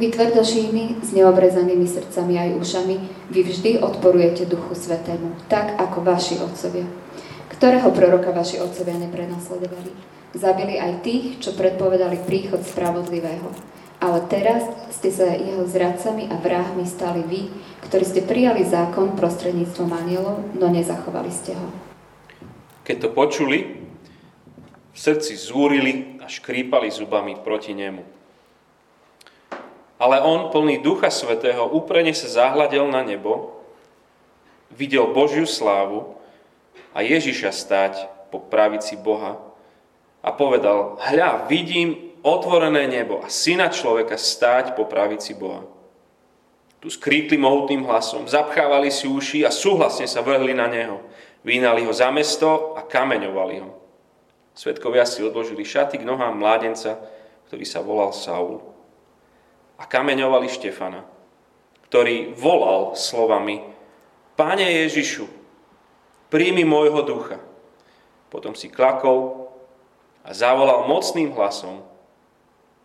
Vy 0.00 0.16
tvrdošími, 0.16 1.04
s 1.04 1.12
neobrezanými 1.12 1.84
srdcami 1.84 2.40
aj 2.40 2.50
ušami, 2.56 2.96
vy 3.36 3.40
vždy 3.44 3.70
odporujete 3.84 4.48
Duchu 4.48 4.72
Svetému, 4.72 5.36
tak 5.52 5.76
ako 5.76 6.00
vaši 6.08 6.40
otcovia. 6.40 6.88
Ktorého 7.60 7.92
proroka 7.92 8.32
vaši 8.32 8.56
otcovia 8.56 8.96
neprenasledovali? 8.96 9.92
Zabili 10.32 10.80
aj 10.80 11.04
tých, 11.04 11.44
čo 11.44 11.52
predpovedali 11.52 12.24
príchod 12.24 12.64
spravodlivého. 12.64 13.52
Ale 14.00 14.24
teraz 14.32 14.64
ste 14.96 15.12
sa 15.12 15.28
jeho 15.28 15.68
zradcami 15.68 16.24
a 16.32 16.40
vrahmi 16.40 16.88
stali 16.88 17.20
vy, 17.20 17.52
ktorí 17.84 18.04
ste 18.08 18.24
prijali 18.24 18.64
zákon 18.64 19.12
prostredníctvom 19.12 19.92
anielov, 19.92 20.40
no 20.56 20.72
nezachovali 20.72 21.28
ste 21.28 21.52
ho. 21.52 21.68
Keď 22.88 22.96
to 22.96 23.08
počuli, 23.12 23.84
v 24.88 24.98
srdci 24.98 25.36
zúrili 25.36 26.16
a 26.24 26.32
škrípali 26.32 26.88
zubami 26.88 27.36
proti 27.44 27.76
nemu. 27.76 28.00
Ale 30.00 30.16
on, 30.24 30.48
plný 30.48 30.80
Ducha 30.80 31.12
Svetého, 31.12 31.68
úprene 31.68 32.16
sa 32.16 32.24
zahľadel 32.24 32.88
na 32.88 33.04
nebo, 33.04 33.52
videl 34.72 35.12
Božiu 35.12 35.44
slávu 35.44 36.19
a 36.94 37.02
Ježiša 37.02 37.50
stáť 37.54 37.94
po 38.30 38.42
pravici 38.42 38.98
Boha 38.98 39.38
a 40.20 40.30
povedal, 40.34 41.00
hľa, 41.00 41.46
vidím 41.48 42.12
otvorené 42.20 42.84
nebo 42.86 43.24
a 43.24 43.32
syna 43.32 43.72
človeka 43.72 44.20
stáť 44.20 44.76
po 44.76 44.84
pravici 44.84 45.32
Boha. 45.32 45.64
Tu 46.80 46.88
skríkli 46.88 47.36
mohutným 47.36 47.84
hlasom, 47.84 48.24
zapchávali 48.24 48.88
si 48.88 49.04
uši 49.04 49.44
a 49.44 49.52
súhlasne 49.52 50.08
sa 50.08 50.24
vrhli 50.24 50.56
na 50.56 50.64
neho. 50.64 51.04
Vynali 51.44 51.84
ho 51.84 51.92
za 51.92 52.08
mesto 52.12 52.76
a 52.76 52.84
kameňovali 52.84 53.56
ho. 53.60 53.70
Svetkovia 54.56 55.04
si 55.08 55.24
odložili 55.24 55.64
šaty 55.64 56.00
k 56.00 56.08
nohám 56.08 56.36
mládenca, 56.36 57.00
ktorý 57.48 57.64
sa 57.64 57.80
volal 57.80 58.12
Saul 58.12 58.60
a 59.80 59.88
kameňovali 59.88 60.48
Štefana, 60.52 61.00
ktorý 61.88 62.36
volal 62.36 62.92
slovami 62.92 63.64
Pane 64.36 64.84
Ježišu, 64.84 65.39
príjmi 66.30 66.62
môjho 66.64 67.02
ducha. 67.02 67.38
Potom 68.30 68.54
si 68.54 68.70
klakol 68.70 69.50
a 70.22 70.30
zavolal 70.30 70.86
mocným 70.86 71.34
hlasom 71.34 71.82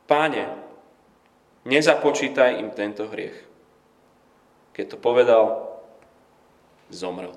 Pane, 0.06 0.46
nezapočítaj 1.66 2.62
im 2.62 2.70
tento 2.70 3.10
hriech. 3.10 3.34
Keď 4.78 4.86
to 4.94 4.98
povedal, 5.02 5.44
zomrel. 6.94 7.34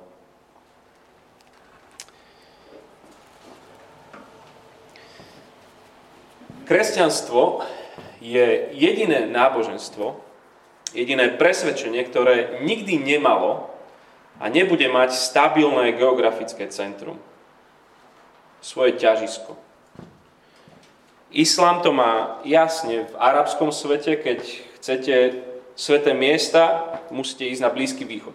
Kresťanstvo 6.69 7.65
je 8.21 8.69
jediné 8.77 9.25
náboženstvo, 9.25 10.21
jediné 10.93 11.33
presvedčenie, 11.33 12.05
ktoré 12.05 12.61
nikdy 12.61 13.01
nemalo 13.01 13.73
a 14.39 14.47
nebude 14.49 14.87
mať 14.87 15.19
stabilné 15.19 15.99
geografické 15.99 16.71
centrum. 16.71 17.19
Svoje 18.63 18.99
ťažisko. 18.99 19.55
Islám 21.31 21.85
to 21.85 21.93
má 21.93 22.41
jasne 22.43 23.05
v 23.05 23.15
arabskom 23.19 23.69
svete, 23.69 24.17
keď 24.17 24.39
chcete 24.81 25.15
sveté 25.77 26.17
miesta, 26.17 26.89
musíte 27.13 27.45
ísť 27.45 27.63
na 27.63 27.71
Blízky 27.71 28.03
východ. 28.03 28.35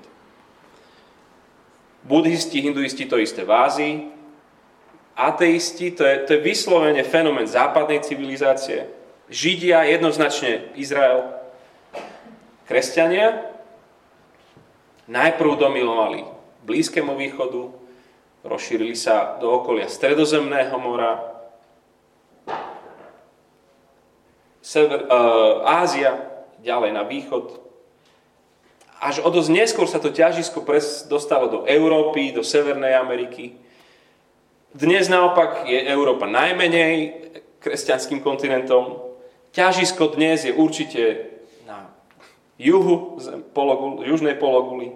Budhisti, 2.03 2.59
hinduisti 2.59 3.07
to 3.07 3.17
isté 3.17 3.47
v 3.47 3.51
Ázii, 3.51 3.93
ateisti, 5.15 5.91
to 5.91 6.03
je, 6.03 6.15
to 6.27 6.29
je 6.37 6.45
vyslovene 6.45 7.03
fenomén 7.03 7.47
západnej 7.47 8.03
civilizácie, 8.03 8.87
Židia, 9.31 9.87
jednoznačne 9.87 10.75
Izrael. 10.75 11.31
Kresťania 12.67 13.52
najprv 15.07 15.59
domilovali 15.59 16.23
Blízkému 16.63 17.15
východu, 17.19 17.71
rozšírili 18.43 18.95
sa 18.95 19.39
do 19.39 19.51
okolia 19.51 19.91
Stredozemného 19.91 20.75
mora, 20.79 21.31
Sever, 24.63 25.11
uh, 25.11 25.59
Ázia, 25.67 26.23
ďalej 26.63 26.91
na 26.95 27.03
východ. 27.03 27.59
Až 29.03 29.19
o 29.19 29.27
dosť 29.27 29.51
neskôr 29.51 29.91
sa 29.91 29.99
to 29.99 30.07
ťažisko 30.07 30.63
pres 30.63 31.03
dostalo 31.11 31.51
do 31.51 31.59
Európy, 31.67 32.31
do 32.31 32.47
Severnej 32.47 32.95
Ameriky. 32.95 33.59
Dnes 34.71 35.11
naopak 35.11 35.67
je 35.67 35.83
Európa 35.83 36.31
najmenej 36.31 36.95
kresťanským 37.59 38.23
kontinentom, 38.23 39.13
Ťažisko 39.53 40.17
dnes 40.17 40.49
je 40.49 40.53
určite 40.53 41.29
juhu 42.63 43.19
pologul, 43.51 44.07
južnej 44.07 44.39
pologuli, 44.39 44.95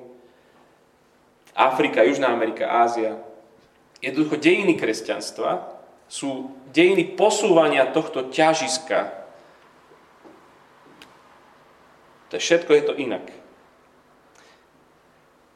Afrika, 1.57 2.05
Južná 2.05 2.31
Amerika, 2.31 2.69
Ázia. 2.69 3.17
Jednoducho 3.97 4.37
dejiny 4.37 4.77
kresťanstva 4.77 5.73
sú 6.05 6.53
dejiny 6.69 7.17
posúvania 7.17 7.89
tohto 7.89 8.29
ťažiska. 8.29 9.09
To 12.29 12.37
je 12.37 12.41
všetko, 12.45 12.71
je 12.71 12.83
to 12.85 12.93
inak. 12.93 13.25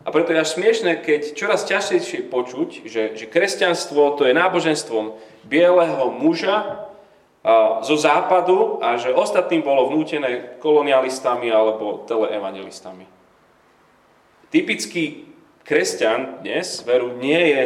A 0.01 0.09
preto 0.09 0.33
je 0.33 0.41
až 0.41 0.57
smiešné, 0.57 1.05
keď 1.05 1.37
čoraz 1.37 1.69
ťažšie 1.69 2.33
počuť, 2.33 2.89
že, 2.89 3.13
že 3.13 3.25
kresťanstvo 3.29 4.17
to 4.17 4.25
je 4.25 4.33
náboženstvom 4.33 5.13
bieleho 5.45 6.09
muža 6.09 6.89
zo 7.81 7.95
západu 7.97 8.77
a 8.85 9.01
že 9.01 9.09
ostatným 9.09 9.65
bolo 9.65 9.89
vnútené 9.89 10.61
kolonialistami 10.61 11.49
alebo 11.49 12.05
teleevangelistami. 12.05 13.09
Typický 14.53 15.25
kresťan 15.65 16.45
dnes, 16.45 16.85
veru, 16.85 17.17
nie 17.17 17.39
je 17.39 17.61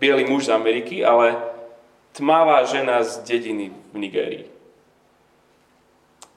biely 0.00 0.24
muž 0.24 0.48
z 0.48 0.54
Ameriky, 0.54 1.04
ale 1.04 1.36
tmavá 2.16 2.64
žena 2.64 3.04
z 3.04 3.20
dediny 3.26 3.74
v 3.92 3.96
Nigérii. 3.98 4.46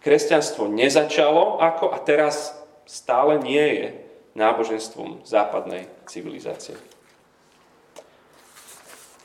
Kresťanstvo 0.01 0.65
nezačalo 0.67 1.62
ako 1.62 1.93
a 1.93 2.01
teraz 2.01 2.57
stále 2.89 3.38
nie 3.39 3.62
je 3.62 3.88
náboženstvom 4.33 5.21
západnej 5.24 5.86
civilizácie. 6.10 6.75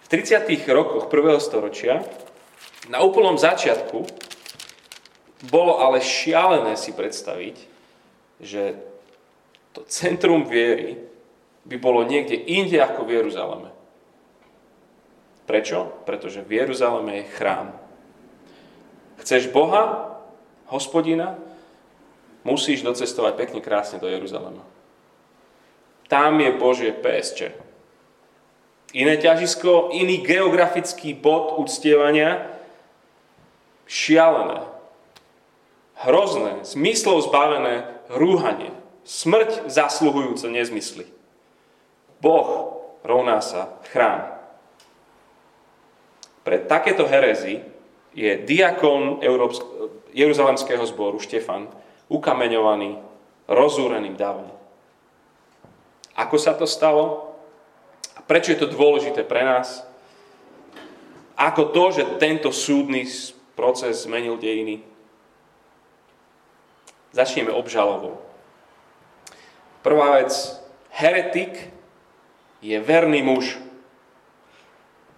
V 0.04 0.06
30. 0.06 0.46
rokoch 0.70 1.11
prvého 1.11 1.40
storočia, 1.42 2.04
na 2.86 3.02
úplnom 3.02 3.38
začiatku, 3.38 4.06
bolo 5.50 5.78
ale 5.82 6.00
šialené 6.00 6.74
si 6.78 6.96
predstaviť, 6.96 7.56
že 8.40 8.78
to 9.76 9.84
centrum 9.90 10.48
viery 10.48 10.96
by 11.66 11.76
bolo 11.76 12.06
niekde 12.06 12.38
inde 12.38 12.80
ako 12.80 13.04
v 13.04 13.14
Jeruzaleme. 13.20 13.70
Prečo? 15.46 16.02
Pretože 16.08 16.42
v 16.42 16.64
Jeruzaleme 16.64 17.22
je 17.22 17.32
chrám. 17.36 17.68
Chceš 19.22 19.50
Boha, 19.50 20.16
hospodina, 20.66 21.38
musíš 22.42 22.82
docestovať 22.82 23.34
pekne 23.34 23.60
krásne 23.62 23.98
do 23.98 24.10
Jeruzalema. 24.10 24.62
Tam 26.06 26.38
je 26.38 26.50
Božie 26.54 26.94
PSČ. 26.94 27.50
Iné 28.94 29.18
ťažisko, 29.18 29.90
iný 29.92 30.22
geografický 30.22 31.18
bod 31.18 31.58
uctievania, 31.58 32.55
šialené, 33.86 34.66
hrozné, 36.02 36.66
zmyslov 36.66 37.26
zbavené 37.30 37.88
rúhanie, 38.12 38.74
smrť 39.06 39.70
zasluhujúce 39.70 40.50
nezmysly. 40.50 41.06
Boh 42.20 42.82
rovná 43.06 43.38
sa 43.38 43.78
chrám. 43.90 44.34
Pre 46.42 46.58
takéto 46.66 47.06
herezy 47.06 47.62
je 48.14 48.32
diakon 48.42 49.22
Európsk- 49.22 49.66
Jeruzalemského 50.16 50.82
zboru 50.88 51.20
Štefan 51.20 51.68
ukameňovaný 52.08 52.98
rozúreným 53.46 54.16
davom. 54.16 54.48
Ako 56.16 56.40
sa 56.40 56.56
to 56.56 56.64
stalo? 56.64 57.36
A 58.16 58.24
prečo 58.24 58.56
je 58.56 58.64
to 58.64 58.72
dôležité 58.72 59.20
pre 59.22 59.44
nás? 59.44 59.84
Ako 61.36 61.68
to, 61.68 61.92
že 61.92 62.16
tento 62.16 62.48
súdny 62.48 63.04
proces 63.56 64.04
zmenil 64.04 64.36
dejiny? 64.36 64.84
Začneme 67.16 67.50
obžalovou. 67.50 68.20
Prvá 69.80 70.20
vec, 70.20 70.30
heretik 70.92 71.72
je 72.60 72.76
verný 72.76 73.25
muž. 73.25 73.56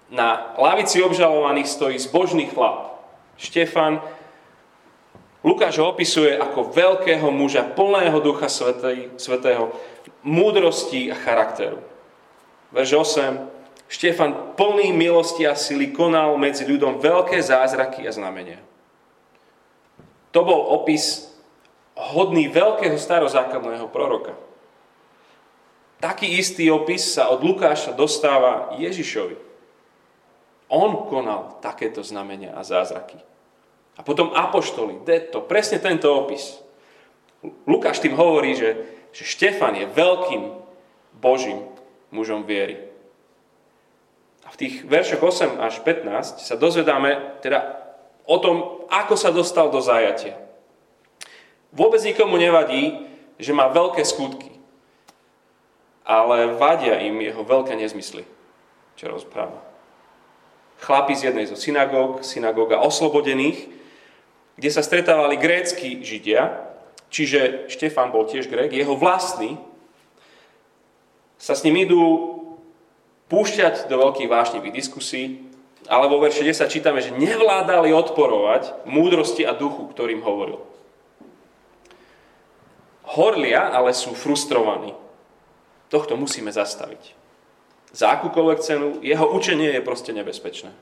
Na 0.09 0.55
lavici 0.57 1.03
obžalovaných 1.03 1.69
stojí 1.69 1.99
zbožný 1.99 2.47
chlap. 2.49 3.03
Štefan 3.37 4.01
Lukáš 5.45 5.79
ho 5.79 5.95
opisuje 5.95 6.35
ako 6.35 6.75
veľkého 6.75 7.31
muža, 7.31 7.63
plného 7.63 8.19
ducha 8.19 8.51
svetej, 8.51 9.15
svetého, 9.17 9.71
múdrosti 10.27 11.09
a 11.09 11.17
charakteru. 11.17 11.79
Verž 12.75 12.99
8. 12.99 13.58
Štefan 13.89 14.53
plný 14.53 14.93
milosti 14.93 15.49
a 15.49 15.57
sily 15.57 15.97
konal 15.97 16.37
medzi 16.37 16.69
ľuďom 16.69 17.01
veľké 17.01 17.41
zázraky 17.41 18.05
a 18.05 18.13
znamenia. 18.13 18.61
To 20.37 20.45
bol 20.45 20.61
opis 20.77 21.33
hodný 21.97 22.53
veľkého 22.53 23.01
starozákonného 23.01 23.89
proroka. 23.89 24.37
Taký 25.99 26.39
istý 26.39 26.71
opis 26.71 27.03
sa 27.17 27.33
od 27.33 27.43
Lukáša 27.43 27.97
dostáva 27.97 28.77
Ježišovi. 28.79 29.35
On 30.69 31.09
konal 31.09 31.59
takéto 31.65 32.05
znamenia 32.05 32.55
a 32.55 32.63
zázraky. 32.63 33.19
A 33.99 34.05
potom 34.07 34.31
apoštoli, 34.31 35.03
to 35.33 35.43
presne 35.43 35.83
tento 35.83 36.07
opis. 36.13 36.61
Lukáš 37.67 37.99
tým 37.99 38.15
hovorí, 38.15 38.55
že, 38.55 38.79
že 39.11 39.25
Štefan 39.27 39.75
je 39.75 39.91
veľkým 39.91 40.43
Božím 41.19 41.67
mužom 42.15 42.47
viery. 42.47 42.88
A 44.49 44.53
v 44.57 44.61
tých 44.65 44.75
veršoch 44.89 45.21
8 45.21 45.61
až 45.61 45.85
15 45.85 46.41
sa 46.41 46.55
dozvedáme 46.57 47.45
teda 47.45 47.85
o 48.25 48.41
tom, 48.41 48.89
ako 48.89 49.13
sa 49.13 49.29
dostal 49.29 49.69
do 49.69 49.85
zajatia. 49.85 50.41
Vôbec 51.69 52.01
nikomu 52.01 52.41
nevadí, 52.41 53.05
že 53.37 53.53
má 53.53 53.69
veľké 53.69 54.01
skutky, 54.09 54.49
ale 56.01 56.57
vadia 56.57 56.97
im 57.05 57.21
jeho 57.21 57.45
veľké 57.45 57.77
nezmysly, 57.77 58.25
čo 58.97 59.13
rozpráva. 59.13 59.61
Chlapi 60.81 61.13
z 61.13 61.29
jednej 61.29 61.45
zo 61.45 61.61
synagóg, 61.61 62.25
synagóga 62.25 62.81
oslobodených, 62.81 63.69
kde 64.57 64.71
sa 64.73 64.81
stretávali 64.81 65.37
grécky 65.37 66.01
židia, 66.01 66.57
čiže 67.13 67.69
Štefan 67.69 68.09
bol 68.09 68.25
tiež 68.25 68.49
grék, 68.49 68.73
jeho 68.73 68.97
vlastní, 68.97 69.61
sa 71.37 71.53
s 71.53 71.63
ním 71.69 71.85
idú 71.85 72.03
púšťať 73.29 73.93
do 73.93 73.97
veľkých 74.01 74.29
vášnivých 74.29 74.75
diskusí, 74.75 75.49
ale 75.89 76.09
vo 76.09 76.21
verši 76.21 76.53
10 76.53 76.69
čítame, 76.69 77.01
že 77.01 77.17
nevládali 77.17 77.93
odporovať 77.97 78.85
múdrosti 78.85 79.49
a 79.49 79.57
duchu, 79.57 79.89
ktorým 79.89 80.21
hovoril. 80.21 80.61
Horlia, 83.09 83.73
ale 83.73 83.97
sú 83.97 84.13
frustrovaní. 84.13 84.93
Tohto 85.89 86.21
musíme 86.21 86.53
zastaviť. 86.53 87.17
Za 87.97 88.21
akúkoľvek 88.21 88.59
cenu, 88.61 89.01
jeho 89.01 89.25
učenie 89.33 89.73
je 89.73 89.81
proste 89.81 90.13
nebezpečné. 90.13 90.77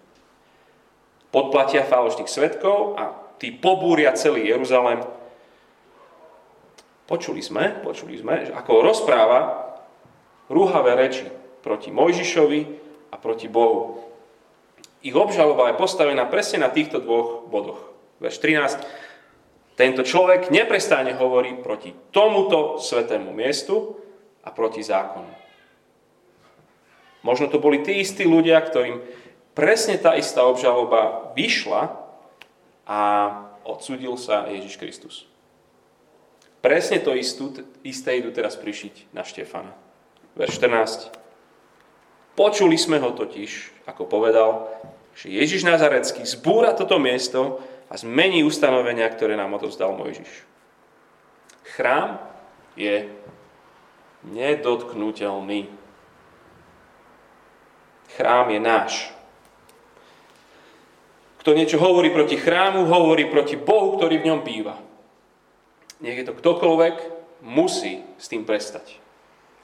Podplatia 1.30 1.86
falošných 1.86 2.26
svetkov 2.26 2.98
a 2.98 3.14
tí 3.38 3.54
pobúria 3.54 4.10
celý 4.18 4.50
Jeruzalém. 4.50 5.06
Počuli 7.06 7.38
sme, 7.38 7.78
počuli 7.86 8.18
sme, 8.18 8.50
že 8.50 8.52
ako 8.58 8.82
rozpráva 8.82 9.70
rúhavé 10.50 10.98
reči 10.98 11.35
proti 11.66 11.90
Mojžišovi 11.90 12.60
a 13.10 13.18
proti 13.18 13.50
Bohu. 13.50 13.98
Ich 15.02 15.18
obžaloba 15.18 15.74
je 15.74 15.82
postavená 15.82 16.22
presne 16.30 16.62
na 16.62 16.70
týchto 16.70 17.02
dvoch 17.02 17.50
bodoch. 17.50 17.82
Verš 18.22 18.38
13. 18.38 19.74
Tento 19.74 20.06
človek 20.06 20.54
neprestáne 20.54 21.18
hovorí 21.18 21.58
proti 21.58 21.90
tomuto 22.14 22.78
svetému 22.78 23.34
miestu 23.34 23.98
a 24.46 24.54
proti 24.54 24.86
zákonu. 24.86 25.28
Možno 27.26 27.50
to 27.50 27.58
boli 27.58 27.82
tí 27.82 27.98
istí 27.98 28.22
ľudia, 28.22 28.62
ktorým 28.62 29.02
presne 29.58 29.98
tá 29.98 30.14
istá 30.14 30.46
obžaloba 30.46 31.34
vyšla 31.34 31.98
a 32.86 33.00
odsudil 33.66 34.14
sa 34.14 34.46
Ježiš 34.46 34.78
Kristus. 34.78 35.14
Presne 36.62 37.02
to 37.02 37.18
istú, 37.18 37.50
isté 37.82 38.22
idú 38.22 38.30
teraz 38.30 38.54
prišiť 38.54 39.10
na 39.10 39.26
Štefana. 39.26 39.74
Verš 40.38 40.62
14. 40.62 41.25
Počuli 42.36 42.76
sme 42.76 43.00
ho 43.00 43.16
totiž, 43.16 43.82
ako 43.88 44.04
povedal, 44.04 44.68
že 45.16 45.32
Ježiš 45.32 45.64
Nazarecký 45.64 46.28
zbúra 46.28 46.76
toto 46.76 47.00
miesto 47.00 47.64
a 47.88 47.96
zmení 47.96 48.44
ustanovenia, 48.44 49.08
ktoré 49.08 49.40
nám 49.40 49.56
odovzdal 49.56 49.96
Mojžiš. 49.96 50.44
Chrám 51.76 52.20
je 52.76 53.08
nedotknutelný. 54.28 55.72
Chrám 58.20 58.46
je 58.52 58.60
náš. 58.60 58.92
Kto 61.40 61.56
niečo 61.56 61.80
hovorí 61.80 62.10
proti 62.10 62.36
chrámu, 62.36 62.84
hovorí 62.90 63.30
proti 63.30 63.56
Bohu, 63.56 63.96
ktorý 63.96 64.20
v 64.20 64.26
ňom 64.28 64.40
býva. 64.44 64.76
Nech 66.04 66.20
to 66.26 66.36
ktokoľvek, 66.36 66.94
musí 67.46 68.04
s 68.20 68.26
tým 68.28 68.44
prestať. 68.44 68.98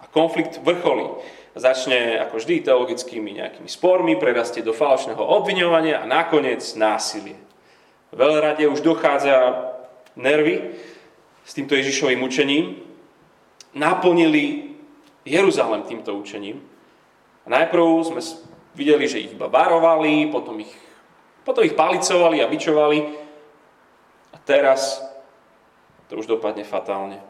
A 0.00 0.08
konflikt 0.08 0.62
vrcholí. 0.62 1.10
Začne 1.52 2.16
ako 2.16 2.40
vždy 2.40 2.64
teologickými 2.64 3.36
nejakými 3.36 3.68
spormi, 3.68 4.16
prerastie 4.16 4.64
do 4.64 4.72
falošného 4.72 5.20
obviňovania 5.20 6.00
a 6.00 6.08
nakoniec 6.08 6.64
násilie. 6.80 7.36
Veľrade 8.12 8.64
už 8.68 8.80
dochádza 8.80 9.68
nervy 10.16 10.72
s 11.44 11.52
týmto 11.52 11.76
Ježišovým 11.76 12.24
učením. 12.24 12.80
Naplnili 13.76 14.76
Jeruzalem 15.28 15.84
týmto 15.84 16.16
učením. 16.16 16.60
A 17.44 17.48
najprv 17.52 17.84
sme 18.08 18.20
Videli, 18.72 19.04
že 19.04 19.20
ich 19.20 19.36
iba 19.36 19.52
varovali, 19.52 20.32
potom 20.32 20.56
ich, 20.56 20.72
potom 21.44 21.60
ich 21.60 21.76
palicovali 21.76 22.40
a 22.40 22.48
vyčovali. 22.48 22.98
A 24.32 24.36
teraz 24.40 25.04
to 26.08 26.16
už 26.16 26.24
dopadne 26.24 26.64
fatálne. 26.64 27.20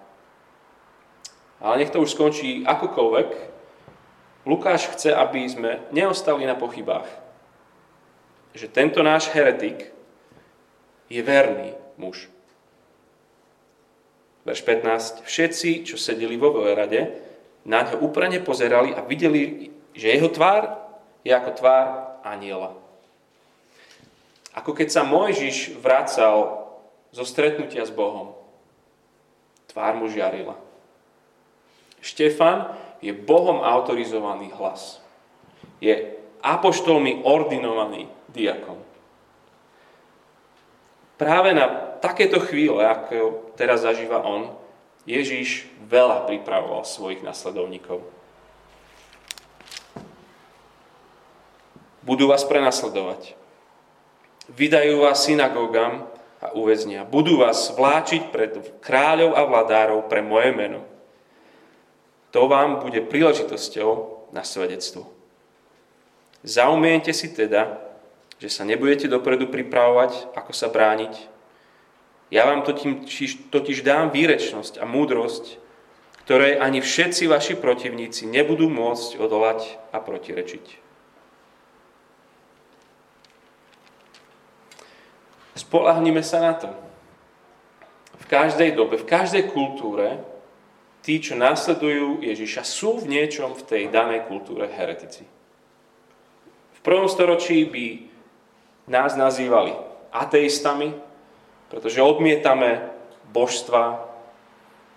Ale 1.59 1.83
nech 1.83 1.91
to 1.91 1.99
už 1.99 2.15
skončí 2.15 2.63
akokoľvek. 2.63 3.52
Lukáš 4.43 4.91
chce, 4.91 5.15
aby 5.15 5.47
sme 5.47 5.79
neostali 5.95 6.43
na 6.43 6.59
pochybách. 6.59 7.07
Že 8.53 8.67
tento 8.69 9.01
náš 9.01 9.31
heretik 9.31 9.95
je 11.07 11.23
verný 11.23 11.79
muž. 11.95 12.27
Verš 14.43 14.67
15. 14.67 15.23
Všetci, 15.23 15.87
čo 15.87 15.95
sedeli 15.95 16.35
vo 16.35 16.51
veľrade, 16.51 17.01
na 17.63 17.87
ňo 17.87 18.03
úprane 18.03 18.43
pozerali 18.43 18.91
a 18.91 19.07
videli, 19.07 19.71
že 19.95 20.11
jeho 20.11 20.27
tvár 20.27 20.83
je 21.23 21.31
ako 21.31 21.51
tvár 21.55 21.87
aniela. 22.27 22.75
Ako 24.53 24.75
keď 24.75 24.89
sa 24.91 25.07
Mojžiš 25.07 25.79
vracal 25.79 26.67
zo 27.15 27.25
stretnutia 27.25 27.87
s 27.87 27.95
Bohom. 27.95 28.35
Tvár 29.71 29.97
mu 29.97 30.11
žiarila. 30.11 30.59
Štefan 32.03 32.75
je 32.99 33.15
Bohom 33.15 33.63
autorizovaný 33.63 34.51
hlas. 34.59 34.99
Je 35.79 36.19
apoštolmi 36.43 37.23
ordinovaný 37.23 38.11
diakon. 38.35 38.83
Práve 41.17 41.55
na 41.55 41.71
takéto 42.03 42.43
chvíle, 42.43 42.83
ako 42.83 43.55
teraz 43.55 43.87
zažíva 43.87 44.19
on, 44.27 44.51
Ježíš 45.03 45.67
veľa 45.87 46.31
pripravoval 46.31 46.87
svojich 46.87 47.27
nasledovníkov. 47.27 48.07
Budú 52.03 52.31
vás 52.31 52.43
prenasledovať. 52.47 53.35
Vydajú 54.51 55.07
vás 55.07 55.23
synagógam 55.23 56.07
a 56.43 56.51
uväznia. 56.55 57.07
Budú 57.07 57.39
vás 57.39 57.71
vláčiť 57.75 58.35
pred 58.35 58.53
kráľov 58.83 59.39
a 59.39 59.43
vladárov 59.47 60.11
pre 60.11 60.23
moje 60.23 60.51
meno. 60.51 60.83
To 62.33 62.49
vám 62.49 62.81
bude 62.81 63.05
príležitosťou 63.05 63.91
na 64.33 64.41
svedectvo. 64.43 65.05
Zaumiente 66.43 67.13
si 67.13 67.29
teda, 67.31 67.79
že 68.41 68.51
sa 68.51 68.65
nebudete 68.67 69.07
dopredu 69.07 69.47
pripravovať, 69.47 70.35
ako 70.35 70.53
sa 70.57 70.73
brániť, 70.73 71.33
ja 72.33 72.49
vám 72.49 72.65
totiž, 72.65 73.53
totiž 73.53 73.85
dám 73.85 74.09
výrečnosť 74.09 74.81
a 74.81 74.89
múdrosť, 74.89 75.61
ktoré 76.25 76.57
ani 76.57 76.81
všetci 76.81 77.29
vaši 77.29 77.61
protivníci 77.61 78.25
nebudú 78.25 78.73
môcť 78.73 79.21
odolať 79.21 79.77
a 79.93 80.01
protirečiť. 80.01 80.81
Spolahnime 85.61 86.25
sa 86.25 86.41
na 86.41 86.53
to. 86.57 86.73
V 88.17 88.25
každej 88.33 88.73
dobe, 88.81 88.97
v 88.97 89.05
každej 89.05 89.53
kultúre 89.53 90.25
tí, 91.03 91.19
čo 91.19 91.35
následujú 91.35 92.23
Ježiša, 92.23 92.63
sú 92.63 93.03
v 93.03 93.11
niečom 93.11 93.53
v 93.59 93.63
tej 93.67 93.83
danej 93.91 94.25
kultúre 94.31 94.71
heretici. 94.71 95.27
V 96.79 96.81
prvom 96.81 97.11
storočí 97.11 97.67
by 97.67 97.87
nás 98.91 99.15
nazývali 99.19 99.75
ateistami, 100.15 100.95
pretože 101.71 102.03
odmietame 102.03 102.91
božstva. 103.31 104.09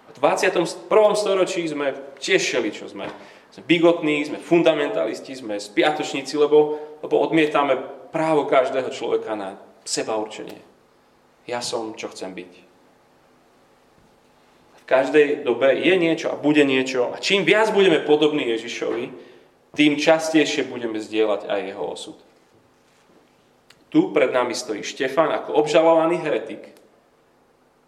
V 0.09 0.17
21. 0.17 0.65
storočí 1.17 1.65
sme 1.67 1.93
tiež 2.21 2.41
čo 2.71 2.85
sme. 2.87 3.09
Sme 3.51 3.63
bigotní, 3.63 4.27
sme 4.27 4.39
fundamentalisti, 4.41 5.39
sme 5.39 5.55
spiatočníci, 5.55 6.35
lebo, 6.35 6.75
lebo 6.99 7.15
odmietame 7.23 7.79
právo 8.11 8.43
každého 8.47 8.91
človeka 8.91 9.31
na 9.35 9.55
seba 9.87 10.19
určenie. 10.19 10.59
Ja 11.47 11.61
som, 11.61 11.95
čo 11.95 12.11
chcem 12.11 12.35
byť. 12.35 12.64
V 14.85 14.93
každej 14.93 15.41
dobe 15.41 15.73
je 15.73 15.97
niečo 15.97 16.29
a 16.29 16.37
bude 16.37 16.61
niečo 16.61 17.09
a 17.09 17.17
čím 17.17 17.41
viac 17.41 17.73
budeme 17.73 18.05
podobní 18.05 18.45
Ježišovi, 18.53 19.09
tým 19.73 19.97
častejšie 19.97 20.69
budeme 20.69 21.01
zdieľať 21.01 21.49
aj 21.49 21.59
jeho 21.65 21.83
osud. 21.89 22.17
Tu 23.89 24.13
pred 24.13 24.29
nami 24.29 24.53
stojí 24.53 24.85
Štefan 24.85 25.33
ako 25.33 25.57
obžalovaný 25.57 26.21
heretik. 26.21 26.69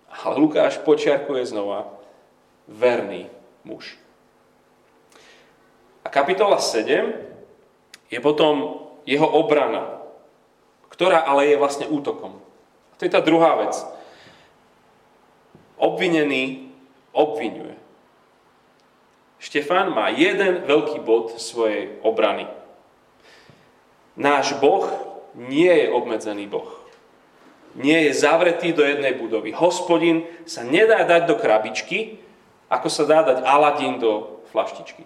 Ale 0.10 0.42
Lukáš 0.42 0.82
počiarkuje 0.82 1.46
znova 1.46 1.86
verný 2.66 3.30
muž. 3.62 3.94
A 6.02 6.10
kapitola 6.10 6.58
7 6.58 7.14
je 8.10 8.20
potom 8.24 8.88
jeho 9.06 9.28
obrana, 9.28 10.02
ktorá 10.90 11.22
ale 11.28 11.52
je 11.52 11.62
vlastne 11.62 11.86
útokom. 11.86 12.40
A 12.92 12.94
to 12.98 13.06
je 13.06 13.12
tá 13.14 13.22
druhá 13.22 13.60
vec. 13.60 13.76
Obvinený 15.78 16.67
obvinuje. 17.18 17.74
Štefán 19.42 19.90
má 19.94 20.14
jeden 20.14 20.66
veľký 20.66 21.02
bod 21.02 21.38
svojej 21.42 21.98
obrany. 22.06 22.46
Náš 24.18 24.58
Boh 24.58 24.90
nie 25.38 25.70
je 25.70 25.94
obmedzený 25.94 26.50
Boh. 26.50 26.70
Nie 27.78 28.10
je 28.10 28.18
zavretý 28.18 28.74
do 28.74 28.82
jednej 28.82 29.14
budovy. 29.14 29.54
Hospodin 29.54 30.26
sa 30.50 30.66
nedá 30.66 31.06
dať 31.06 31.30
do 31.30 31.38
krabičky, 31.38 32.18
ako 32.66 32.90
sa 32.90 33.06
dá 33.06 33.22
dať 33.22 33.46
Aladín 33.46 34.02
do 34.02 34.42
flaštičky. 34.50 35.06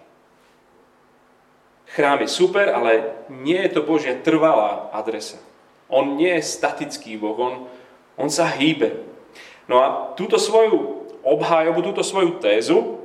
Chrám 1.92 2.24
je 2.24 2.28
super, 2.32 2.72
ale 2.72 3.20
nie 3.28 3.60
je 3.68 3.76
to 3.76 3.84
Božia 3.84 4.16
trvalá 4.16 4.88
adresa. 4.96 5.36
On 5.92 6.16
nie 6.16 6.32
je 6.40 6.48
statický 6.48 7.20
Boh, 7.20 7.36
on, 7.36 7.68
on 8.16 8.32
sa 8.32 8.48
hýbe. 8.48 9.04
No 9.68 9.84
a 9.84 10.16
túto 10.16 10.40
svoju 10.40 11.01
obhájobu, 11.22 11.80
túto 11.82 12.02
svoju 12.02 12.38
tézu 12.42 13.02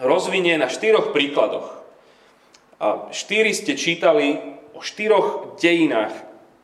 rozvinie 0.00 0.56
na 0.58 0.68
štyroch 0.70 1.14
príkladoch. 1.14 1.84
A 2.82 3.08
štyri 3.14 3.54
ste 3.54 3.78
čítali 3.78 4.40
o 4.74 4.82
štyroch 4.82 5.56
dejinách 5.56 6.12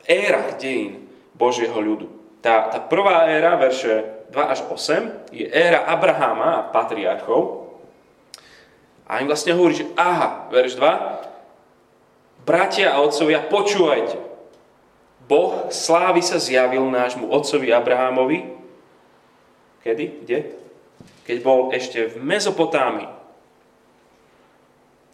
érach 0.05 0.59
dejín 0.59 1.07
Božieho 1.39 1.77
ľudu. 1.79 2.11
Tá, 2.41 2.73
tá 2.73 2.81
prvá 2.81 3.29
éra, 3.29 3.57
verše 3.61 4.05
2 4.33 4.53
až 4.53 4.61
8, 4.69 5.35
je 5.35 5.47
éra 5.49 5.87
Abraháma 5.87 6.61
a 6.61 6.67
patriarchov. 6.73 7.69
A 9.11 9.21
im 9.21 9.29
vlastne 9.29 9.53
hovorí, 9.55 9.75
že 9.75 9.91
aha, 9.99 10.49
verš 10.55 10.79
2, 10.79 12.47
bratia 12.47 12.95
a 12.95 13.03
otcovia, 13.03 13.43
počúvajte. 13.43 14.17
Boh 15.31 15.71
slávy 15.71 16.27
sa 16.27 16.43
zjavil 16.43 16.83
nášmu 16.91 17.31
otcovi 17.31 17.71
Abrahámovi. 17.71 18.51
Kedy? 19.87 20.05
Kde? 20.27 20.39
Keď 21.31 21.39
bol 21.47 21.71
ešte 21.71 22.11
v 22.11 22.19
Mezopotámii. 22.27 23.07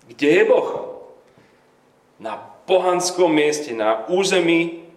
Kde 0.08 0.28
je 0.32 0.44
Boh? 0.48 0.68
Na 2.16 2.40
pohanskom 2.40 3.28
mieste, 3.28 3.76
na 3.76 4.08
území 4.08 4.88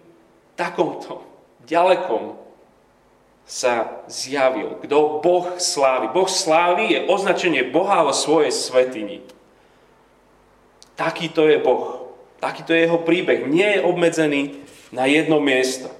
takomto 0.56 1.20
ďalekom 1.68 2.40
sa 3.44 4.00
zjavil. 4.08 4.80
Kto 4.80 5.20
Boh 5.20 5.60
slávy. 5.60 6.08
Boh 6.08 6.30
slávy 6.30 6.96
je 6.96 7.04
označenie 7.04 7.68
Boha 7.68 8.00
vo 8.00 8.16
svojej 8.16 8.48
svetini. 8.48 9.20
Takýto 10.96 11.44
je 11.52 11.60
Boh. 11.60 12.16
Takýto 12.40 12.72
je 12.72 12.88
jeho 12.88 12.96
príbeh. 13.04 13.44
Nie 13.44 13.76
je 13.76 13.84
obmedzený 13.84 14.64
na 14.88 15.04
jedno 15.04 15.36
miesto. 15.36 15.92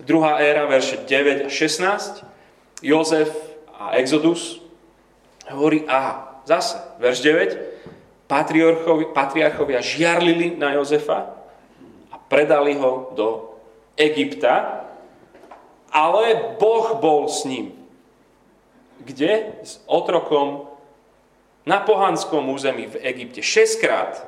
Druhá 0.00 0.42
éra, 0.42 0.64
verše 0.66 1.04
9 1.06 1.46
a 1.46 1.50
16. 1.52 2.39
Jozef 2.82 3.30
a 3.76 3.96
Exodus 3.96 4.60
hovorí, 5.50 5.84
aha, 5.88 6.42
zase, 6.44 6.78
verš 6.98 7.20
9. 7.20 7.58
Patriarchovia 9.12 9.82
žiarlili 9.82 10.54
na 10.54 10.78
Jozefa 10.78 11.40
predali 12.30 12.78
ho 12.78 13.10
do 13.18 13.58
Egypta, 13.98 14.86
ale 15.90 16.54
Boh 16.62 16.94
bol 17.02 17.26
s 17.26 17.42
ním. 17.42 17.74
Kde? 19.02 19.58
S 19.66 19.82
otrokom 19.90 20.70
na 21.66 21.82
pohanskom 21.82 22.46
území 22.54 22.86
v 22.86 23.02
Egypte. 23.02 23.42
Šestkrát 23.42 24.22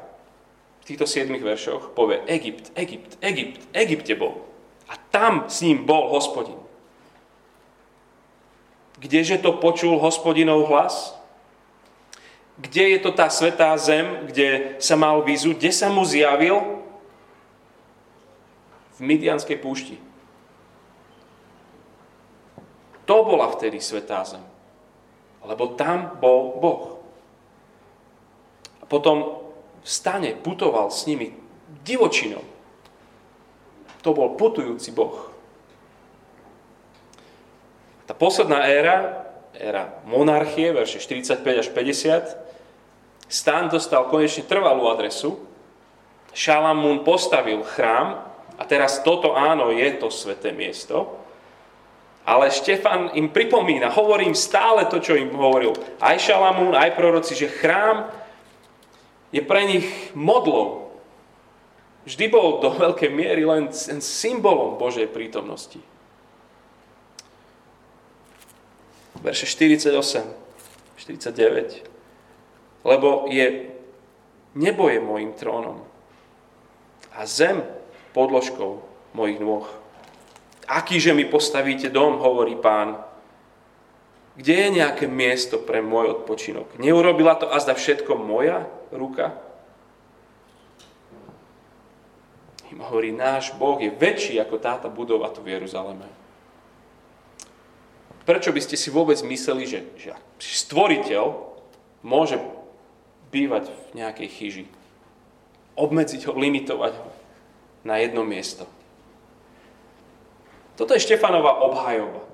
v 0.82 0.84
týchto 0.84 1.06
siedmých 1.06 1.46
veršoch 1.46 1.94
povie 1.94 2.18
Egypt, 2.26 2.74
Egypt, 2.74 3.14
Egypt, 3.22 3.62
Egypte 3.70 4.14
bol. 4.18 4.42
A 4.90 4.98
tam 5.14 5.46
s 5.46 5.62
ním 5.62 5.86
bol 5.86 6.10
hospodin. 6.10 6.58
Kdeže 9.02 9.42
to 9.42 9.58
počul 9.58 9.98
hospodinov 9.98 10.70
hlas? 10.70 11.18
Kde 12.62 12.94
je 12.94 12.98
to 13.02 13.10
tá 13.10 13.26
svetá 13.26 13.74
zem, 13.74 14.30
kde 14.30 14.78
sa 14.78 14.94
mal 14.94 15.26
výzu, 15.26 15.58
kde 15.58 15.74
sa 15.74 15.90
mu 15.90 16.06
zjavil? 16.06 16.82
v 18.96 19.00
Midianskej 19.00 19.58
púšti. 19.58 19.96
To 23.08 23.26
bola 23.26 23.50
vtedy 23.50 23.82
Svetá 23.82 24.22
Zem. 24.22 24.44
Lebo 25.42 25.74
tam 25.74 26.22
bol 26.22 26.54
Boh. 26.62 27.02
A 28.78 28.86
potom 28.86 29.42
v 29.82 29.88
stane 29.88 30.38
putoval 30.38 30.94
s 30.94 31.10
nimi 31.10 31.34
divočinou. 31.82 32.46
To 34.06 34.14
bol 34.14 34.38
putujúci 34.38 34.94
Boh. 34.94 35.31
Tá 38.12 38.20
posledná 38.20 38.68
éra, 38.68 39.24
éra 39.56 40.04
monarchie, 40.04 40.68
verše 40.68 41.00
45 41.00 41.64
až 41.64 41.68
50, 41.72 43.24
Stan 43.24 43.72
dostal 43.72 44.04
konečne 44.12 44.44
trvalú 44.44 44.84
adresu. 44.92 45.40
Šalamún 46.36 47.08
postavil 47.08 47.64
chrám 47.64 48.20
a 48.60 48.62
teraz 48.68 49.00
toto 49.00 49.32
áno, 49.32 49.72
je 49.72 49.96
to 49.96 50.12
sveté 50.12 50.52
miesto. 50.52 51.24
Ale 52.28 52.52
Štefan 52.52 53.16
im 53.16 53.32
pripomína, 53.32 53.88
hovorí 53.96 54.28
im 54.28 54.36
stále 54.36 54.84
to, 54.92 55.00
čo 55.00 55.16
im 55.16 55.32
hovoril 55.32 55.72
aj 55.96 56.20
Šalamún, 56.20 56.76
aj 56.76 56.92
proroci, 56.92 57.32
že 57.32 57.48
chrám 57.48 58.12
je 59.32 59.40
pre 59.40 59.64
nich 59.64 59.88
modlou, 60.12 61.00
vždy 62.04 62.28
bol 62.28 62.60
do 62.60 62.76
veľkej 62.76 63.08
miery 63.08 63.48
len 63.48 63.72
symbolom 64.04 64.76
Božej 64.76 65.08
prítomnosti. 65.08 65.80
Verše 69.22 69.46
48, 69.46 69.94
49. 70.98 71.86
Lebo 72.82 73.30
je, 73.30 73.70
nebo 74.58 74.90
je 74.90 74.98
môjim 74.98 75.30
trónom 75.38 75.86
a 77.14 77.22
zem 77.28 77.62
podložkou 78.16 78.82
mojich 79.14 79.38
nôh. 79.38 79.68
Akýže 80.66 81.12
mi 81.14 81.28
postavíte 81.28 81.92
dom, 81.92 82.18
hovorí 82.18 82.56
pán. 82.56 82.98
Kde 84.32 84.54
je 84.56 84.68
nejaké 84.80 85.04
miesto 85.04 85.60
pre 85.60 85.84
môj 85.84 86.22
odpočinok? 86.22 86.80
Neurobila 86.80 87.36
to 87.36 87.52
azda 87.52 87.76
všetko 87.76 88.16
moja 88.16 88.64
ruka? 88.88 89.36
Im 92.72 92.80
hovorí, 92.80 93.12
náš 93.12 93.52
Boh 93.60 93.76
je 93.76 93.92
väčší 93.92 94.40
ako 94.40 94.56
táta 94.56 94.88
budova 94.88 95.28
tu 95.28 95.44
v 95.44 95.60
Jeruzaleme. 95.60 96.21
Prečo 98.22 98.54
by 98.54 98.60
ste 98.62 98.78
si 98.78 98.88
vôbec 98.94 99.18
mysleli, 99.26 99.66
že, 99.66 99.80
že 99.98 100.14
stvoriteľ 100.38 101.34
môže 102.06 102.38
bývať 103.34 103.70
v 103.90 104.02
nejakej 104.02 104.28
chyži? 104.30 104.64
Obmedziť 105.74 106.30
ho, 106.30 106.32
limitovať 106.38 106.92
ho 106.94 107.10
na 107.82 107.98
jedno 107.98 108.22
miesto. 108.22 108.68
Toto 110.78 110.94
je 110.94 111.02
Štefanova 111.02 111.66
obhajoba. 111.66 112.32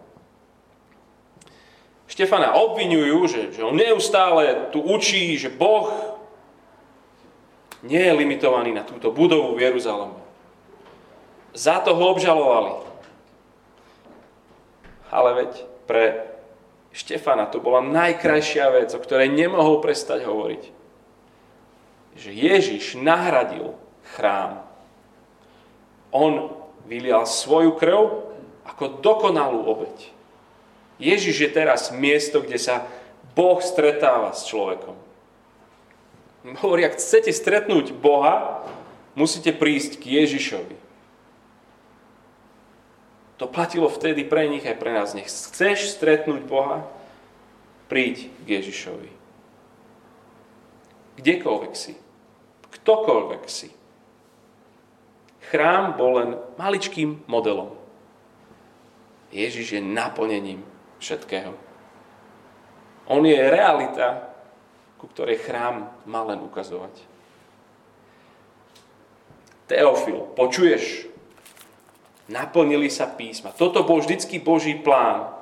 Štefana 2.08 2.56
obvinujú, 2.56 3.28
že, 3.28 3.42
že 3.52 3.60
on 3.60 3.76
neustále 3.76 4.72
tu 4.72 4.80
učí, 4.80 5.36
že 5.36 5.52
Boh 5.52 5.92
nie 7.84 8.00
je 8.00 8.16
limitovaný 8.16 8.72
na 8.72 8.82
túto 8.82 9.12
budovu 9.12 9.54
v 9.54 9.68
Jeruzaleme. 9.68 10.16
Za 11.52 11.84
to 11.84 11.92
ho 11.92 12.04
obžalovali. 12.16 12.80
Ale 15.12 15.30
veď 15.44 15.67
pre 15.88 16.28
Štefana 16.92 17.48
to 17.48 17.60
bola 17.60 17.84
najkrajšia 17.84 18.68
vec, 18.72 18.92
o 18.92 19.00
ktorej 19.00 19.32
nemohol 19.32 19.80
prestať 19.84 20.24
hovoriť. 20.24 20.62
Že 22.18 22.30
Ježiš 22.32 22.84
nahradil 22.98 23.76
chrám. 24.16 24.64
On 26.10 26.52
vylial 26.88 27.28
svoju 27.28 27.76
krv 27.76 28.24
ako 28.64 29.00
dokonalú 29.04 29.64
obeď. 29.68 29.96
Ježiš 30.98 31.36
je 31.46 31.50
teraz 31.52 31.94
miesto, 31.94 32.42
kde 32.42 32.58
sa 32.58 32.88
Boh 33.36 33.60
stretáva 33.62 34.34
s 34.34 34.48
človekom. 34.48 34.96
Hovorí, 36.58 36.88
ak 36.88 36.98
chcete 36.98 37.30
stretnúť 37.30 37.92
Boha, 37.94 38.64
musíte 39.14 39.52
prísť 39.54 40.00
k 40.00 40.24
Ježišovi. 40.24 40.87
To 43.38 43.46
platilo 43.46 43.86
vtedy 43.86 44.26
pre 44.26 44.50
nich 44.50 44.66
aj 44.66 44.76
pre 44.82 44.90
nás. 44.90 45.14
Nech 45.14 45.30
chceš 45.30 45.94
stretnúť 45.94 46.42
Boha, 46.46 46.82
príď 47.86 48.30
k 48.44 48.58
Ježišovi. 48.58 49.10
Kdekoľvek 51.22 51.74
si. 51.74 51.94
Ktokoľvek 52.68 53.44
si. 53.46 53.70
Chrám 55.48 55.96
bol 55.96 56.10
len 56.20 56.30
maličkým 56.60 57.24
modelom. 57.30 57.72
Ježiš 59.32 59.78
je 59.78 59.82
naplnením 59.82 60.60
všetkého. 60.98 61.54
On 63.08 63.24
je 63.24 63.38
realita, 63.38 64.34
ku 65.00 65.08
ktorej 65.08 65.40
chrám 65.40 65.88
má 66.04 66.20
len 66.28 66.44
ukazovať. 66.44 66.92
Teofil, 69.68 70.28
počuješ? 70.36 71.08
Naplnili 72.28 72.92
sa 72.92 73.08
písma. 73.08 73.56
Toto 73.56 73.82
bol 73.88 74.04
vždycky 74.04 74.36
Boží 74.36 74.76
plán. 74.76 75.32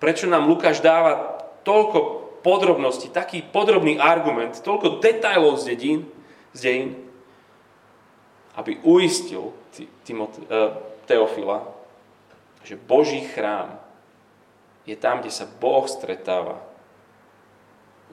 Prečo 0.00 0.24
nám 0.24 0.48
Lukáš 0.48 0.80
dáva 0.80 1.40
toľko 1.64 2.26
podrobností, 2.40 3.12
taký 3.12 3.44
podrobný 3.44 4.00
argument, 4.00 4.56
toľko 4.60 5.02
detajlov 5.04 5.60
z 5.60 5.64
dedín, 5.72 6.00
z 6.56 6.60
dejín, 6.62 6.90
aby 8.56 8.80
uistil 8.86 9.52
Timot, 10.08 10.32
uh, 10.48 10.72
Teofila, 11.04 11.68
že 12.64 12.80
Boží 12.80 13.20
chrám 13.28 13.76
je 14.88 14.96
tam, 14.96 15.20
kde 15.20 15.34
sa 15.34 15.44
Boh 15.44 15.84
stretáva 15.84 16.62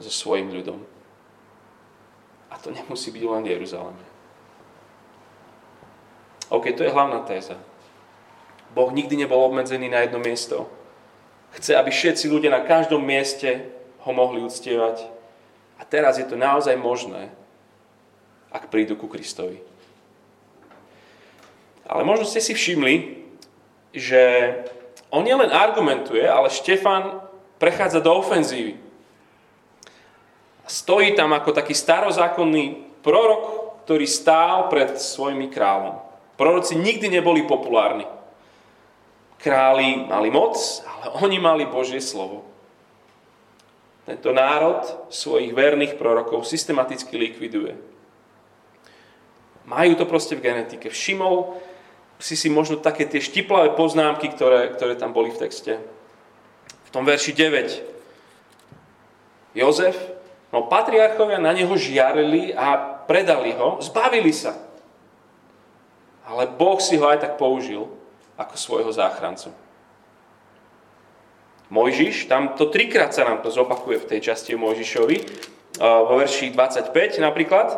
so 0.02 0.10
svojim 0.10 0.50
ľudom. 0.52 0.82
A 2.50 2.58
to 2.58 2.74
nemusí 2.74 3.14
byť 3.14 3.24
len 3.24 3.46
v 3.46 3.52
Jeruzaleme. 3.58 4.13
OK, 6.50 6.76
to 6.76 6.84
je 6.84 6.92
hlavná 6.92 7.24
téza. 7.24 7.56
Boh 8.74 8.90
nikdy 8.90 9.16
nebol 9.16 9.46
obmedzený 9.46 9.88
na 9.88 10.04
jedno 10.04 10.18
miesto. 10.18 10.66
Chce, 11.54 11.78
aby 11.78 11.94
všetci 11.94 12.26
ľudia 12.26 12.50
na 12.50 12.66
každom 12.66 13.06
mieste 13.06 13.70
ho 14.02 14.12
mohli 14.12 14.42
uctievať. 14.42 15.06
A 15.78 15.86
teraz 15.86 16.18
je 16.18 16.26
to 16.26 16.34
naozaj 16.34 16.74
možné, 16.74 17.30
ak 18.50 18.74
prídu 18.74 18.98
ku 18.98 19.06
Kristovi. 19.06 19.62
Ale 21.86 22.02
možno 22.02 22.26
ste 22.26 22.42
si 22.42 22.58
všimli, 22.58 23.22
že 23.94 24.22
on 25.14 25.22
nielen 25.22 25.54
argumentuje, 25.54 26.26
ale 26.26 26.50
Štefan 26.50 27.22
prechádza 27.62 28.02
do 28.02 28.18
ofenzívy. 28.18 28.82
Stojí 30.66 31.14
tam 31.14 31.38
ako 31.38 31.54
taký 31.54 31.78
starozákonný 31.78 32.98
prorok, 33.06 33.44
ktorý 33.86 34.08
stál 34.10 34.72
pred 34.74 34.96
svojimi 34.98 35.52
kráľom. 35.52 36.13
Proroci 36.34 36.76
nikdy 36.76 37.10
neboli 37.10 37.46
populárni. 37.46 38.06
Králi 39.38 40.08
mali 40.08 40.32
moc, 40.32 40.58
ale 40.88 41.14
oni 41.22 41.38
mali 41.38 41.70
Božie 41.70 42.02
slovo. 42.02 42.48
Tento 44.04 44.36
národ 44.36 44.84
svojich 45.08 45.56
verných 45.56 45.96
prorokov 45.96 46.44
systematicky 46.44 47.16
likviduje. 47.16 47.80
Majú 49.64 49.96
to 49.96 50.04
proste 50.04 50.36
v 50.36 50.44
genetike. 50.44 50.92
Všimol 50.92 51.56
si 52.20 52.36
si 52.36 52.52
možno 52.52 52.80
také 52.80 53.06
tie 53.08 53.24
štiplavé 53.24 53.76
poznámky, 53.76 54.28
ktoré, 54.32 54.72
ktoré 54.76 54.96
tam 54.96 55.14
boli 55.16 55.32
v 55.32 55.40
texte. 55.44 55.80
V 56.88 56.90
tom 56.92 57.08
verši 57.08 57.34
9. 57.36 57.84
Jozef, 59.60 59.96
no 60.56 60.68
patriarchovia 60.72 61.40
na 61.40 61.52
neho 61.52 61.76
žiarili 61.76 62.56
a 62.56 62.80
predali 63.08 63.52
ho, 63.56 63.80
zbavili 63.84 64.32
sa. 64.32 64.56
Ale 66.24 66.48
Boh 66.48 66.80
si 66.80 66.96
ho 66.96 67.06
aj 67.08 67.20
tak 67.20 67.34
použil 67.36 67.88
ako 68.40 68.56
svojho 68.56 68.92
záchrancu. 68.92 69.52
Mojžiš, 71.74 72.30
tam 72.30 72.54
to 72.54 72.70
trikrát 72.70 73.12
sa 73.12 73.26
nám 73.26 73.42
to 73.42 73.50
zopakuje 73.50 74.06
v 74.06 74.10
tej 74.16 74.20
časti 74.32 74.54
Mojžišovi, 74.54 75.18
vo 75.82 76.14
verši 76.22 76.54
25 76.54 77.18
napríklad, 77.18 77.74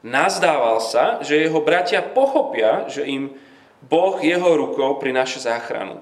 nazdával 0.00 0.80
sa, 0.80 1.20
že 1.20 1.36
jeho 1.36 1.60
bratia 1.60 2.00
pochopia, 2.00 2.88
že 2.88 3.04
im 3.04 3.36
Boh 3.84 4.16
jeho 4.24 4.56
rukou 4.56 4.96
prináša 4.96 5.52
záchranu. 5.52 6.00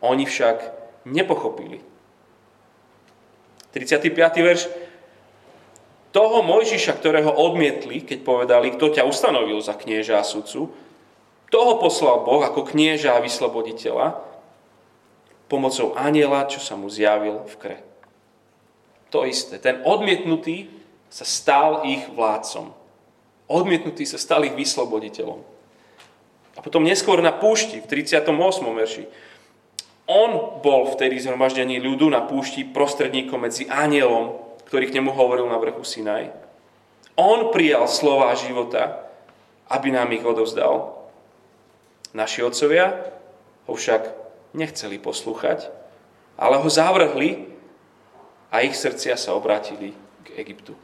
Oni 0.00 0.22
však 0.22 0.70
nepochopili. 1.04 1.82
35. 3.74 4.14
verš 4.38 4.70
toho 6.10 6.42
Mojžiša, 6.42 6.98
ktorého 6.98 7.30
odmietli, 7.30 8.02
keď 8.02 8.18
povedali, 8.26 8.74
kto 8.74 8.98
ťa 8.98 9.06
ustanovil 9.06 9.62
za 9.62 9.78
knieža 9.78 10.18
a 10.18 10.26
sudcu, 10.26 10.70
toho 11.50 11.72
poslal 11.82 12.22
Boh 12.22 12.42
ako 12.42 12.66
knieža 12.66 13.18
a 13.18 13.22
vysloboditeľa 13.22 14.22
pomocou 15.50 15.98
aniela, 15.98 16.46
čo 16.46 16.62
sa 16.62 16.78
mu 16.78 16.86
zjavil 16.86 17.42
v 17.42 17.54
kre. 17.58 17.76
To 19.10 19.26
isté. 19.26 19.58
Ten 19.58 19.82
odmietnutý 19.82 20.70
sa 21.10 21.26
stal 21.26 21.82
ich 21.82 22.06
vládcom. 22.06 22.70
Odmietnutý 23.50 24.06
sa 24.06 24.14
stal 24.14 24.46
ich 24.46 24.54
vysloboditeľom. 24.54 25.42
A 26.54 26.62
potom 26.62 26.86
neskôr 26.86 27.18
na 27.18 27.34
púšti, 27.34 27.82
v 27.82 27.86
38. 27.90 28.30
verši, 28.62 29.04
on 30.06 30.62
bol 30.62 30.90
vtedy 30.90 31.18
zhromaždení 31.18 31.82
ľudu 31.82 32.10
na 32.10 32.22
púšti 32.22 32.66
prostredníkom 32.66 33.42
medzi 33.42 33.66
anielom 33.66 34.49
ktorý 34.70 34.86
k 34.86 35.02
nemu 35.02 35.10
hovoril 35.10 35.50
na 35.50 35.58
vrchu 35.58 35.82
Sinaj. 35.82 36.30
On 37.18 37.50
prijal 37.50 37.90
slova 37.90 38.30
života, 38.38 39.02
aby 39.66 39.90
nám 39.90 40.14
ich 40.14 40.22
odovzdal. 40.22 40.94
Naši 42.14 42.46
otcovia 42.46 42.94
ho 43.66 43.74
však 43.74 44.14
nechceli 44.54 45.02
poslúchať, 45.02 45.66
ale 46.38 46.62
ho 46.62 46.68
zavrhli 46.70 47.50
a 48.54 48.62
ich 48.62 48.78
srdcia 48.78 49.18
sa 49.18 49.34
obrátili 49.34 49.90
k 50.22 50.38
Egyptu. 50.38 50.78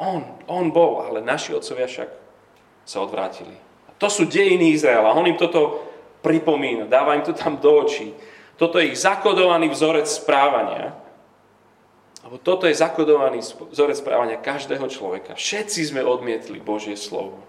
On, 0.00 0.24
on 0.48 0.72
bol, 0.72 1.04
ale 1.04 1.20
naši 1.20 1.52
otcovia 1.52 1.84
však 1.84 2.08
sa 2.88 3.04
odvrátili. 3.04 3.52
To 4.00 4.08
sú 4.08 4.24
dejiny 4.24 4.72
Izraela. 4.72 5.12
On 5.12 5.28
im 5.28 5.36
toto 5.36 5.84
pripomína, 6.24 6.88
dáva 6.88 7.20
im 7.20 7.24
to 7.26 7.36
tam 7.36 7.60
do 7.60 7.84
očí. 7.84 8.16
Toto 8.58 8.82
je 8.82 8.90
ich 8.90 8.98
zakodovaný 8.98 9.70
vzorec 9.70 10.10
správania. 10.10 10.98
Lebo 12.26 12.42
toto 12.42 12.66
je 12.66 12.74
zakodovaný 12.74 13.40
vzorec 13.70 13.96
správania 14.02 14.42
každého 14.42 14.84
človeka. 14.90 15.38
Všetci 15.38 15.94
sme 15.94 16.02
odmietli 16.02 16.58
Božie 16.58 16.98
slovo. 16.98 17.40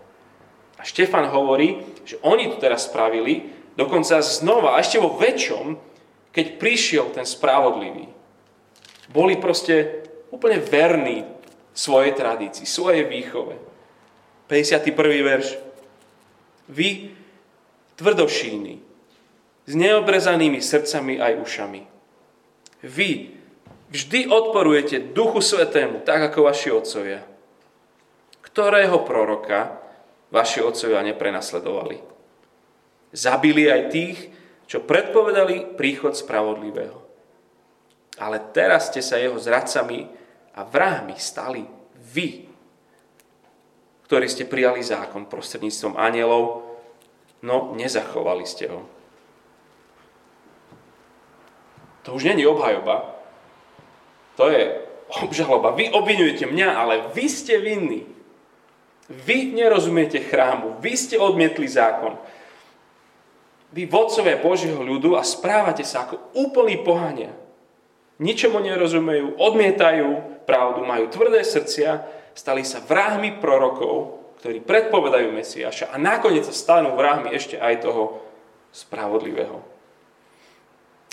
A 0.80 0.88
Štefan 0.88 1.28
hovorí, 1.28 1.84
že 2.08 2.22
oni 2.24 2.48
to 2.48 2.62
teraz 2.62 2.88
spravili, 2.88 3.52
dokonca 3.76 4.24
znova, 4.24 4.78
a 4.78 4.82
ešte 4.86 5.02
vo 5.02 5.18
väčšom, 5.20 5.76
keď 6.32 6.46
prišiel 6.56 7.12
ten 7.12 7.28
spravodlivý. 7.28 8.08
Boli 9.12 9.36
proste 9.42 10.06
úplne 10.32 10.62
verní 10.62 11.26
svojej 11.74 12.14
tradícii, 12.14 12.64
svojej 12.64 13.10
výchove. 13.10 13.58
51. 14.48 14.94
verš. 15.26 15.48
Vy, 16.70 17.12
tvrdošíny, 17.98 18.89
s 19.70 19.78
neobrezanými 19.78 20.58
srdcami 20.58 21.22
aj 21.22 21.34
ušami. 21.46 21.82
Vy 22.90 23.10
vždy 23.94 24.26
odporujete 24.26 25.14
Duchu 25.14 25.46
Svetému, 25.46 26.02
tak 26.02 26.34
ako 26.34 26.50
vaši 26.50 26.74
otcovia. 26.74 27.22
Ktorého 28.42 29.06
proroka 29.06 29.78
vaši 30.34 30.66
otcovia 30.66 31.06
neprenasledovali? 31.06 32.02
Zabili 33.14 33.70
aj 33.70 33.82
tých, 33.94 34.18
čo 34.66 34.82
predpovedali 34.82 35.78
príchod 35.78 36.18
spravodlivého. 36.18 36.98
Ale 38.18 38.42
teraz 38.50 38.90
ste 38.90 39.06
sa 39.06 39.22
jeho 39.22 39.38
zradcami 39.38 40.10
a 40.58 40.66
vrahmi 40.66 41.14
stali 41.22 41.62
vy, 42.10 42.50
ktorí 44.10 44.26
ste 44.26 44.50
prijali 44.50 44.82
zákon 44.82 45.30
prostredníctvom 45.30 45.94
anielov, 45.94 46.66
no 47.46 47.78
nezachovali 47.78 48.50
ste 48.50 48.66
ho. 48.66 48.99
To 52.10 52.18
už 52.18 52.26
není 52.26 52.42
obhajoba, 52.50 53.06
to 54.34 54.50
je 54.50 54.82
obžaloba. 55.22 55.78
Vy 55.78 55.94
obvinujete 55.94 56.50
mňa, 56.50 56.68
ale 56.74 56.96
vy 57.14 57.30
ste 57.30 57.62
vinní. 57.62 58.02
Vy 59.14 59.54
nerozumiete 59.54 60.18
chrámu, 60.18 60.82
vy 60.82 60.98
ste 60.98 61.22
odmietli 61.22 61.70
zákon. 61.70 62.18
Vy 63.70 63.86
vodcovia 63.86 64.42
Božieho 64.42 64.82
ľudu 64.82 65.14
a 65.14 65.22
správate 65.22 65.86
sa 65.86 66.10
ako 66.10 66.34
úplní 66.34 66.82
pohania. 66.82 67.30
Ničomu 68.18 68.58
nerozumejú, 68.58 69.38
odmietajú, 69.38 70.42
pravdu, 70.50 70.82
majú 70.82 71.14
tvrdé 71.14 71.46
srdcia, 71.46 72.10
stali 72.34 72.66
sa 72.66 72.82
vrahmi 72.82 73.38
prorokov, 73.38 74.18
ktorí 74.42 74.66
predpovedajú 74.66 75.30
Mesiaša 75.30 75.94
a 75.94 75.96
nakoniec 76.02 76.50
sa 76.50 76.58
stanú 76.58 76.98
vrahmi 76.98 77.30
ešte 77.38 77.62
aj 77.62 77.86
toho 77.86 78.18
spravodlivého. 78.74 79.69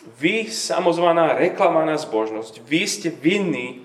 Vy, 0.06 0.46
samozvaná 0.48 1.34
reklamaná 1.34 1.98
zbožnosť, 1.98 2.62
vy 2.62 2.82
ste 2.86 3.08
vinní 3.10 3.82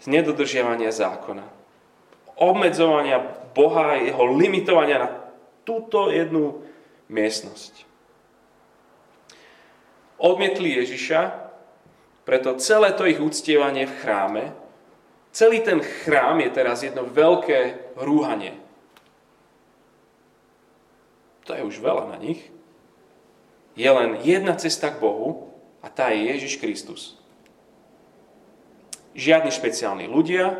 z 0.00 0.06
nedodržiavania 0.08 0.88
zákona. 0.88 1.44
Obmedzovania 2.40 3.20
Boha, 3.52 4.00
jeho 4.00 4.24
limitovania 4.32 4.96
na 4.98 5.08
túto 5.62 6.08
jednu 6.08 6.64
miestnosť. 7.12 7.84
Odmietli 10.16 10.80
Ježiša, 10.80 11.52
preto 12.24 12.56
celé 12.56 12.96
to 12.96 13.04
ich 13.04 13.20
uctievanie 13.20 13.84
v 13.84 13.94
chráme 14.00 14.44
Celý 15.32 15.64
ten 15.64 15.80
chrám 15.80 16.44
je 16.44 16.50
teraz 16.52 16.84
jedno 16.84 17.08
veľké 17.08 17.92
rúhanie. 17.96 18.52
To 21.48 21.56
je 21.56 21.64
už 21.64 21.80
veľa 21.80 22.12
na 22.12 22.20
nich. 22.20 22.52
Je 23.72 23.88
len 23.88 24.20
jedna 24.20 24.52
cesta 24.56 24.92
k 24.92 25.00
Bohu 25.00 25.52
a 25.80 25.88
tá 25.88 26.12
je 26.12 26.28
Ježiš 26.28 26.60
Kristus. 26.60 27.16
Žiadni 29.16 29.52
špeciálni 29.52 30.08
ľudia, 30.08 30.56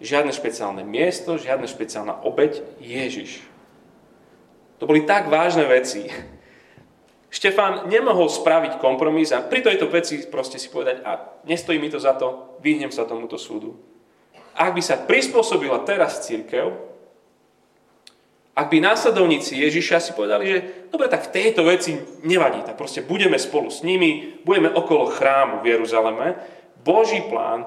žiadne 0.00 0.32
špeciálne 0.32 0.84
miesto, 0.84 1.36
žiadna 1.36 1.68
špeciálna 1.68 2.24
obeď, 2.24 2.64
Ježiš. 2.80 3.44
To 4.80 4.88
boli 4.88 5.04
tak 5.04 5.28
vážne 5.28 5.68
veci. 5.68 6.08
Štefán 7.28 7.86
nemohol 7.86 8.32
spraviť 8.32 8.80
kompromis 8.80 9.30
a 9.30 9.44
pri 9.44 9.62
tejto 9.62 9.86
veci 9.92 10.18
proste 10.26 10.56
si 10.56 10.72
povedať, 10.72 11.04
a 11.04 11.40
nestojí 11.44 11.78
mi 11.78 11.92
to 11.92 12.00
za 12.00 12.16
to, 12.16 12.58
vyhnem 12.64 12.90
sa 12.90 13.04
tomuto 13.04 13.36
súdu 13.36 13.90
ak 14.60 14.76
by 14.76 14.82
sa 14.84 15.00
prispôsobila 15.00 15.80
teraz 15.88 16.20
církev, 16.26 16.74
ak 18.60 18.68
by 18.68 18.84
následovníci 18.84 19.56
Ježiša 19.56 20.04
si 20.04 20.12
povedali, 20.12 20.44
že 20.44 20.58
dobre, 20.92 21.08
tak 21.08 21.32
v 21.32 21.32
tejto 21.32 21.64
veci 21.64 21.96
nevadí, 22.28 22.60
tak 22.60 22.76
proste 22.76 23.00
budeme 23.00 23.40
spolu 23.40 23.72
s 23.72 23.80
nimi, 23.80 24.36
budeme 24.44 24.68
okolo 24.68 25.08
chrámu 25.08 25.64
v 25.64 25.72
Jeruzaleme, 25.72 26.36
Boží 26.84 27.24
plán 27.24 27.64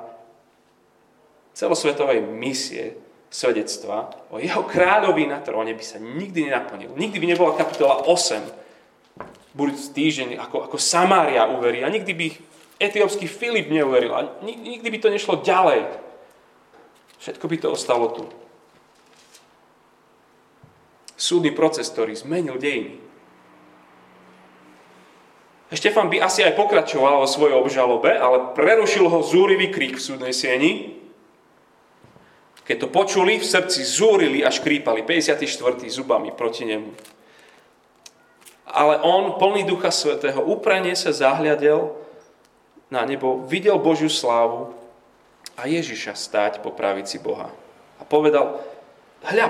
celosvetovej 1.58 2.22
misie, 2.22 2.94
svedectva 3.34 4.14
o 4.30 4.38
jeho 4.38 4.62
kráľovi 4.62 5.26
na 5.26 5.42
tróne 5.42 5.74
by 5.74 5.82
sa 5.82 5.98
nikdy 5.98 6.46
nenaplnil. 6.46 6.94
Nikdy 6.94 7.18
by 7.18 7.26
nebola 7.34 7.58
kapitola 7.58 8.06
8, 8.06 9.58
budúci 9.58 9.90
týždeň, 9.98 10.38
ako, 10.38 10.70
ako 10.70 10.78
Samária 10.78 11.50
uverí 11.50 11.82
a 11.82 11.90
nikdy 11.90 12.14
by 12.14 12.28
etiópsky 12.78 13.26
Filip 13.26 13.74
neuveril 13.74 14.14
a 14.14 14.22
nikdy 14.46 14.86
by 14.86 14.98
to 15.02 15.10
nešlo 15.10 15.42
ďalej. 15.42 15.90
Všetko 17.18 17.46
by 17.50 17.58
to 17.58 17.68
ostalo 17.74 18.14
tu. 18.14 18.43
Súdny 21.24 21.56
proces, 21.56 21.88
ktorý 21.88 22.20
zmenil 22.20 22.60
dejiny. 22.60 23.00
Štefan 25.74 26.12
by 26.12 26.22
asi 26.22 26.46
aj 26.46 26.54
pokračoval 26.54 27.24
vo 27.24 27.28
svojej 27.28 27.56
obžalobe, 27.58 28.14
ale 28.14 28.54
prerušil 28.54 29.10
ho 29.10 29.26
zúrivý 29.26 29.74
krík 29.74 29.98
v 29.98 30.06
súdnej 30.06 30.36
sieni. 30.36 31.00
Keď 32.68 32.78
to 32.78 32.88
počuli, 32.92 33.40
v 33.40 33.48
srdci 33.48 33.82
zúrili 33.88 34.46
a 34.46 34.54
škrípali 34.54 35.02
54. 35.02 35.48
zubami 35.88 36.30
proti 36.36 36.68
nemu. 36.68 36.92
Ale 38.70 39.02
on, 39.02 39.36
plný 39.40 39.66
Ducha 39.66 39.90
Svetého, 39.90 40.44
úprane 40.46 40.94
sa 40.94 41.16
zahľadel 41.16 41.92
na 42.94 43.04
nebo, 43.08 43.42
videl 43.50 43.80
Božiu 43.82 44.12
slávu 44.12 44.76
a 45.58 45.66
Ježiša 45.66 46.14
stáť 46.14 46.54
po 46.62 46.70
pravici 46.70 47.18
Boha. 47.18 47.50
A 47.98 48.06
povedal, 48.06 48.62
hľa, 49.26 49.48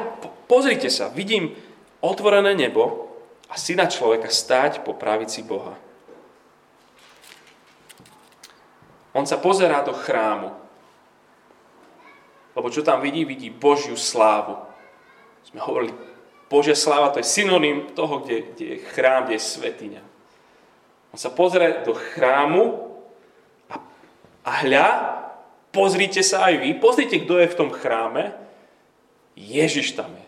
pozrite 0.48 0.88
sa, 0.88 1.12
vidím 1.12 1.56
otvorené 2.04 2.52
nebo 2.52 3.16
a 3.48 3.56
syna 3.56 3.88
človeka 3.88 4.28
stáť 4.28 4.84
po 4.84 4.92
pravici 4.92 5.40
Boha. 5.48 5.80
On 9.16 9.24
sa 9.24 9.40
pozerá 9.40 9.80
do 9.86 9.96
chrámu. 9.96 10.52
Lebo 12.54 12.68
čo 12.68 12.84
tam 12.84 13.00
vidí? 13.00 13.24
Vidí 13.24 13.48
Božiu 13.48 13.96
slávu. 13.96 14.60
Sme 15.48 15.64
hovorili, 15.64 15.94
Božia 16.52 16.76
sláva 16.76 17.10
to 17.10 17.24
je 17.24 17.26
synonym 17.26 17.94
toho, 17.98 18.22
kde, 18.22 18.54
kde 18.54 18.66
je 18.66 18.78
chrám, 18.94 19.26
kde 19.26 19.42
je 19.42 19.48
svetiňa. 19.48 20.04
On 21.14 21.18
sa 21.18 21.30
pozrie 21.30 21.82
do 21.86 21.94
chrámu 21.94 22.94
a, 23.70 23.76
a 24.46 24.52
hľa, 24.66 24.90
Pozrite 25.74 26.22
sa 26.22 26.54
aj 26.54 26.62
vy, 26.62 26.70
pozrite, 26.78 27.26
kto 27.26 27.42
je 27.42 27.50
v 27.50 27.58
tom 27.58 27.74
chráme. 27.74 28.30
Ježiš 29.34 29.98
tam 29.98 30.14
je. 30.14 30.28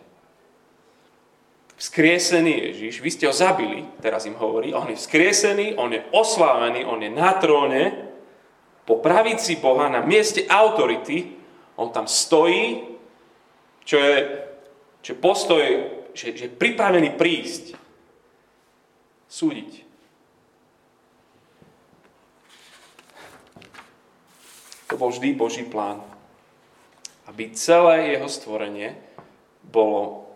Vzkriesený 1.76 2.72
Ježiš, 2.72 3.04
vy 3.04 3.10
ste 3.12 3.28
ho 3.28 3.34
zabili, 3.36 3.84
teraz 4.00 4.24
im 4.24 4.32
hovorí, 4.40 4.72
on 4.72 4.88
je 4.88 4.96
vzkriesený, 4.96 5.76
on 5.76 5.92
je 5.92 6.00
oslávený, 6.08 6.88
on 6.88 7.04
je 7.04 7.12
na 7.12 7.36
tróne, 7.36 8.06
po 8.86 9.02
pravici 9.02 9.60
Boha, 9.60 9.92
na 9.92 10.00
mieste 10.00 10.48
autority, 10.48 11.36
on 11.76 11.92
tam 11.92 12.08
stojí, 12.08 12.96
čo 13.84 13.98
je, 13.98 14.16
čo 15.04 15.08
je 15.12 15.18
postoj, 15.20 15.64
že, 16.16 16.32
že 16.32 16.48
je 16.48 16.56
pripravený 16.56 17.18
prísť, 17.18 17.76
súdiť. 19.28 19.84
To 24.86 24.94
bol 24.96 25.10
vždy 25.10 25.34
Boží 25.34 25.66
plán. 25.66 26.00
Aby 27.26 27.52
celé 27.58 28.14
jeho 28.14 28.30
stvorenie 28.30 28.94
bolo 29.66 30.30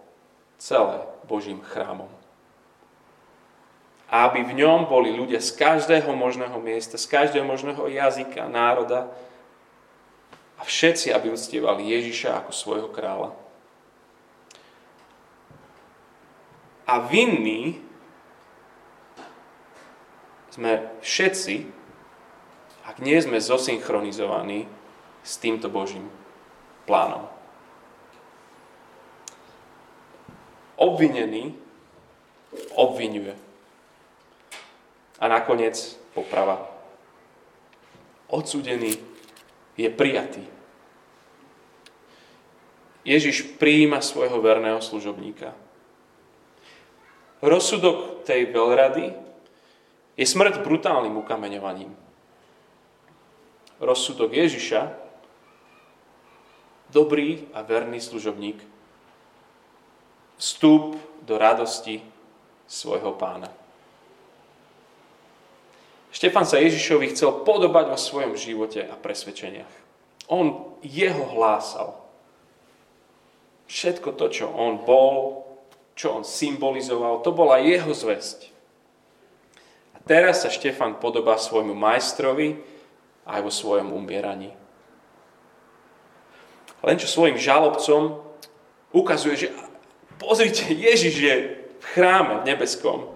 celé 0.58 1.09
Božím 1.30 1.62
chrámom. 1.62 2.10
a 4.10 4.26
aby 4.26 4.42
v 4.42 4.58
ňom 4.58 4.90
boli 4.90 5.14
ľudia 5.14 5.38
z 5.38 5.54
každého 5.54 6.10
možného 6.18 6.58
miesta, 6.58 6.98
z 6.98 7.06
každého 7.06 7.46
možného 7.46 7.86
jazyka, 7.86 8.50
národa 8.50 9.06
a 10.58 10.66
všetci, 10.66 11.14
aby 11.14 11.30
uctievali 11.30 11.86
Ježiša 11.86 12.42
ako 12.42 12.50
svojho 12.50 12.90
kráľa. 12.90 13.30
A 16.90 17.06
vinní 17.06 17.78
sme 20.50 20.90
všetci, 21.06 21.70
ak 22.90 22.98
nie 22.98 23.14
sme 23.22 23.38
zosynchronizovaní 23.38 24.66
s 25.22 25.38
týmto 25.38 25.70
Božím 25.70 26.10
plánom. 26.82 27.30
Obvinený 30.80 31.52
obvinuje 32.72 33.36
a 35.20 35.24
nakoniec 35.28 35.76
poprava. 36.16 36.64
Odsudený 38.32 38.96
je 39.76 39.88
prijatý. 39.92 40.40
Ježiš 43.04 43.60
prijíma 43.60 44.00
svojho 44.00 44.40
verného 44.40 44.80
služobníka. 44.80 45.52
Rozsudok 47.40 48.24
tej 48.24 48.52
veľrady 48.52 49.12
je 50.16 50.26
smrť 50.28 50.60
brutálnym 50.60 51.16
ukameňovaním. 51.16 51.92
Rozsudok 53.80 54.36
Ježiša, 54.36 54.92
dobrý 56.92 57.48
a 57.56 57.64
verný 57.64 57.96
služobník, 58.04 58.60
vstup 60.40 60.96
do 61.28 61.36
radosti 61.36 62.00
svojho 62.64 63.12
pána. 63.20 63.52
Štefan 66.10 66.48
sa 66.48 66.58
Ježišovi 66.58 67.12
chcel 67.14 67.44
podobať 67.46 67.92
vo 67.92 67.98
svojom 68.00 68.34
živote 68.34 68.82
a 68.82 68.98
presvedčeniach. 68.98 69.70
On 70.26 70.74
jeho 70.82 71.22
hlásal. 71.36 71.94
Všetko 73.70 74.18
to, 74.18 74.26
čo 74.32 74.46
on 74.50 74.82
bol, 74.82 75.46
čo 75.94 76.18
on 76.18 76.26
symbolizoval, 76.26 77.22
to 77.22 77.30
bola 77.30 77.62
jeho 77.62 77.94
zväzť. 77.94 78.50
A 79.94 79.98
teraz 80.02 80.42
sa 80.42 80.50
Štefan 80.50 80.98
podobá 80.98 81.38
svojmu 81.38 81.76
majstrovi 81.78 82.58
aj 83.28 83.40
vo 83.46 83.52
svojom 83.52 83.94
umieraní. 83.94 84.50
Len 86.80 86.96
čo 86.98 87.06
svojim 87.06 87.38
žalobcom 87.38 88.18
ukazuje, 88.90 89.46
že 89.46 89.54
pozrite, 90.20 90.68
Ježiš 90.68 91.14
je 91.16 91.34
v 91.80 91.84
chráme 91.96 92.44
v 92.44 92.52
nebeskom. 92.52 93.08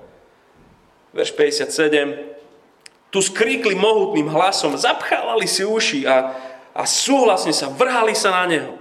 Verš 1.13 1.37
57 1.37 2.35
tu 3.15 3.23
skríkli 3.23 3.79
mohutným 3.79 4.27
hlasom, 4.27 4.75
zapchávali 4.75 5.47
si 5.47 5.63
uši 5.63 6.03
a, 6.03 6.35
a 6.75 6.83
súhlasne 6.83 7.55
sa 7.55 7.71
vrhali 7.71 8.11
sa 8.11 8.43
na 8.43 8.51
neho. 8.51 8.75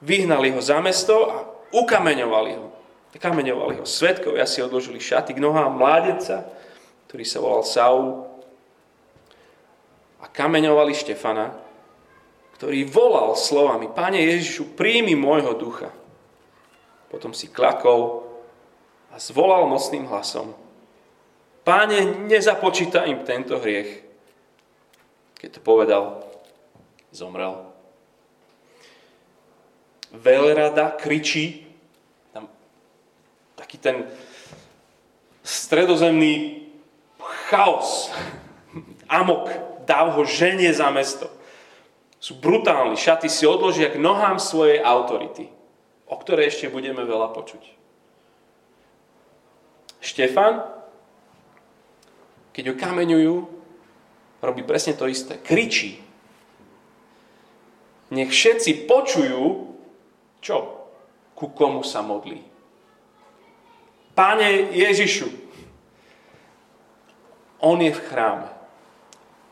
Vyhnali 0.00 0.56
ho 0.56 0.60
za 0.64 0.80
mesto 0.80 1.28
a 1.28 1.36
ukameňovali 1.68 2.52
ho. 2.56 2.72
Kameňovali 3.12 3.82
ho. 3.82 3.84
Svetkovia 3.84 4.48
si 4.48 4.64
odložili 4.64 5.02
šaty 5.02 5.36
k 5.36 5.42
nohám 5.42 5.74
mládenca, 5.76 6.48
ktorý 7.10 7.24
sa 7.28 7.42
volal 7.44 7.64
Saul. 7.66 8.24
A 10.22 10.30
kameňovali 10.30 10.96
Štefana, 10.96 11.52
ktorý 12.56 12.88
volal 12.88 13.36
slovami, 13.36 13.92
Pane 13.92 14.22
Ježišu, 14.22 14.78
príjmi 14.78 15.12
môjho 15.12 15.52
ducha. 15.58 15.92
Potom 17.08 17.32
si 17.32 17.48
klakol 17.48 18.24
a 19.08 19.16
zvolal 19.16 19.64
mocným 19.64 20.04
hlasom, 20.08 20.52
Páne, 21.68 22.00
nezapočíta 22.24 23.04
im 23.04 23.28
tento 23.28 23.60
hriech. 23.60 24.00
Keď 25.36 25.50
to 25.52 25.60
povedal, 25.60 26.24
zomrel. 27.12 27.60
Veľrada 30.08 30.96
kričí, 30.96 31.68
tam 32.32 32.48
taký 33.52 33.76
ten 33.76 34.08
stredozemný 35.44 36.64
chaos, 37.52 38.16
amok, 39.20 39.52
dáv 39.84 40.16
ho 40.16 40.24
ženie 40.24 40.72
za 40.72 40.88
mesto. 40.88 41.28
Sú 42.16 42.40
brutálni, 42.40 42.96
šaty 42.96 43.28
si 43.28 43.44
odložia 43.44 43.92
k 43.92 44.00
nohám 44.00 44.40
svojej 44.40 44.80
autority, 44.80 45.52
o 46.08 46.16
ktorej 46.16 46.50
ešte 46.50 46.72
budeme 46.72 47.04
veľa 47.04 47.30
počuť. 47.36 47.62
Štefan 50.00 50.78
keď 52.58 52.74
ho 52.74 52.80
kameňujú, 52.82 53.34
robí 54.42 54.66
presne 54.66 54.98
to 54.98 55.06
isté. 55.06 55.38
Kričí. 55.38 56.02
Nech 58.10 58.34
všetci 58.34 58.90
počujú, 58.90 59.78
čo? 60.42 60.56
Ku 61.38 61.54
komu 61.54 61.86
sa 61.86 62.02
modlí. 62.02 62.42
Pane 64.10 64.74
Ježišu, 64.74 65.30
on 67.62 67.78
je 67.78 67.94
v 67.94 68.04
chráme. 68.10 68.50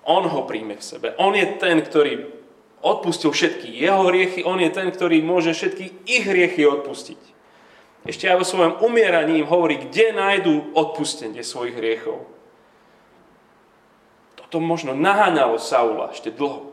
On 0.03 0.27
ho 0.27 0.43
príjme 0.43 0.75
k 0.75 0.83
sebe. 0.83 1.15
On 1.23 1.31
je 1.31 1.47
ten, 1.63 1.79
ktorý 1.79 2.27
odpustil 2.87 3.35
všetky 3.35 3.67
jeho 3.67 4.07
hriechy. 4.07 4.47
On 4.47 4.63
je 4.63 4.71
ten, 4.71 4.87
ktorý 4.95 5.19
môže 5.27 5.51
všetky 5.51 6.07
ich 6.07 6.23
hriechy 6.23 6.63
odpustiť. 6.63 7.19
Ešte 8.07 8.31
aj 8.31 8.39
vo 8.39 8.47
svojom 8.47 8.75
umieraní 8.87 9.43
im 9.43 9.51
hovorí, 9.51 9.83
kde 9.83 10.15
nájdú 10.15 10.71
odpustenie 10.79 11.43
svojich 11.43 11.75
hriechov 11.75 12.37
to 14.57 14.63
možno 14.63 14.95
naháňalo 14.95 15.59
Saula 15.59 16.15
ešte 16.15 16.31
dlho. 16.31 16.73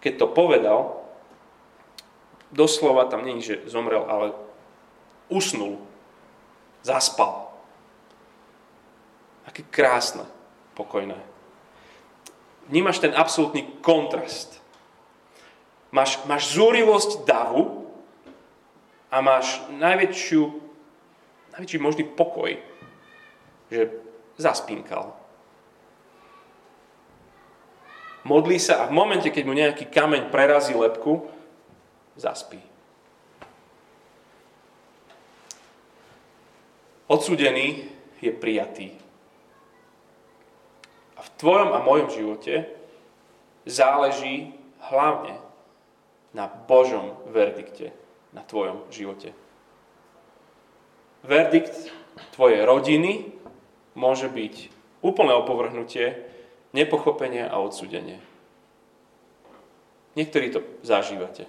Keď 0.00 0.12
to 0.18 0.26
povedal, 0.26 1.06
doslova 2.54 3.10
tam 3.10 3.26
není, 3.26 3.42
že 3.42 3.62
zomrel, 3.70 4.06
ale 4.06 4.32
usnul, 5.30 5.82
zaspal. 6.82 7.52
Aké 9.46 9.66
krásne, 9.66 10.24
pokojné. 10.78 11.18
Vnímaš 12.66 12.98
ten 12.98 13.14
absolútny 13.14 13.62
kontrast. 13.78 14.58
Máš, 15.94 16.18
máš 16.26 16.50
zúrivosť 16.50 17.22
davu 17.22 17.86
a 19.06 19.22
máš 19.22 19.62
najväčšiu, 19.70 20.42
najväčší 21.54 21.78
možný 21.78 22.04
pokoj, 22.10 22.58
že 23.70 24.02
zaspínkal. 24.34 25.14
Modlí 28.26 28.58
sa 28.58 28.82
a 28.82 28.90
v 28.90 28.96
momente, 28.98 29.30
keď 29.30 29.42
mu 29.46 29.54
nejaký 29.54 29.86
kameň 29.86 30.34
prerazí 30.34 30.74
lepku, 30.74 31.30
zaspí. 32.18 32.58
Odsudený 37.06 37.86
je 38.18 38.34
prijatý. 38.34 39.05
Tvojom 41.36 41.76
a 41.76 41.84
mojom 41.84 42.08
živote 42.08 42.54
záleží 43.68 44.56
hlavne 44.88 45.36
na 46.32 46.48
Božom 46.48 47.16
verdikte 47.28 47.92
na 48.36 48.44
tvojom 48.44 48.84
živote. 48.92 49.32
Verdikt 51.24 51.92
tvojej 52.36 52.62
rodiny, 52.62 53.32
môže 53.96 54.28
byť 54.28 54.54
úplné 55.00 55.32
opovrhnutie, 55.32 56.28
nepochopenie 56.76 57.48
a 57.48 57.56
odsudenie. 57.56 58.20
Niektorí 60.16 60.52
to 60.52 60.60
zažívate. 60.84 61.48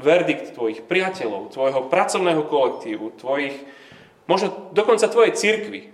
Verdikt 0.00 0.56
tvojich 0.56 0.80
priateľov, 0.84 1.52
tvojho 1.52 1.88
pracovného 1.92 2.44
kolektívu, 2.48 3.20
tvojich, 3.20 3.56
možno 4.24 4.72
dokonca 4.72 5.12
tvojej 5.12 5.36
cirkvy. 5.36 5.92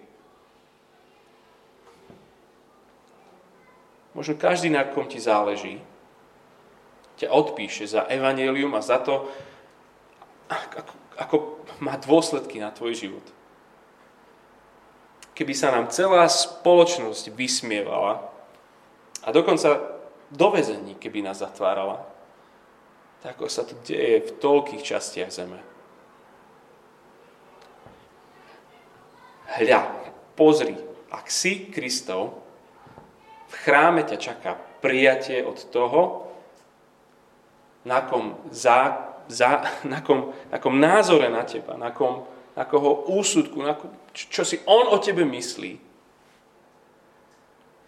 Možno 4.17 4.41
každý, 4.41 4.73
na 4.73 4.89
kom 4.89 5.05
ti 5.05 5.21
záleží, 5.21 5.85
ťa 7.21 7.29
odpíše 7.29 7.85
za 7.85 8.09
evanelium 8.09 8.73
a 8.73 8.81
za 8.81 8.97
to, 9.05 9.29
ako, 10.49 10.93
ako 11.21 11.37
má 11.85 12.01
dôsledky 12.01 12.57
na 12.57 12.73
tvoj 12.73 12.97
život 12.97 13.27
keby 15.37 15.53
sa 15.53 15.69
nám 15.69 15.93
celá 15.93 16.25
spoločnosť 16.25 17.29
vysmievala 17.37 18.25
a 19.21 19.29
dokonca 19.29 20.01
do 20.33 20.49
vezení, 20.49 20.97
keby 20.97 21.21
nás 21.21 21.45
zatvárala, 21.45 22.01
tak 23.21 23.37
ako 23.37 23.53
sa 23.53 23.69
to 23.69 23.77
deje 23.85 24.25
v 24.25 24.31
toľkých 24.41 24.83
častiach 24.83 25.29
zeme. 25.31 25.61
Hľa, 29.61 29.93
pozri, 30.35 30.75
ak 31.13 31.29
si 31.29 31.69
Kristov, 31.69 32.43
v 33.47 33.55
chráme 33.55 34.03
ťa 34.03 34.19
čaká 34.19 34.59
prijatie 34.83 35.43
od 35.47 35.59
toho, 35.71 36.27
na 37.87 38.03
kom 38.03 38.35
zá, 38.51 39.15
za, 39.31 39.63
na, 39.93 40.03
kom, 40.03 40.35
na 40.51 40.59
kom 40.59 40.75
názore 40.79 41.31
na 41.31 41.47
teba, 41.47 41.79
na 41.79 41.95
kom, 41.95 42.27
na 42.59 42.67
koho 42.67 43.07
úsudku, 43.11 43.63
na 43.63 43.79
kom, 43.79 43.95
čo, 44.11 44.41
čo 44.41 44.43
si 44.43 44.57
on 44.67 44.91
o 44.91 44.99
tebe 44.99 45.23
myslí, 45.23 45.79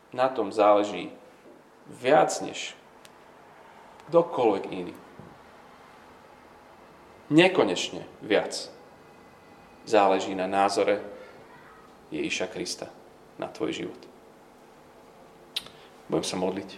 na 0.09 0.33
tom 0.33 0.49
záleží 0.49 1.13
viac 1.85 2.33
než 2.41 2.73
kdokoľvek 4.09 4.65
iný. 4.73 4.95
Nekonečne 7.29 8.09
viac 8.25 8.73
záleží 9.85 10.33
na 10.33 10.49
názore 10.49 11.05
Ježiša 12.09 12.47
Krista 12.49 12.89
na 13.37 13.53
tvoj 13.53 13.85
život. 13.85 14.01
Budem 16.09 16.25
sa 16.25 16.41
modliť. 16.41 16.71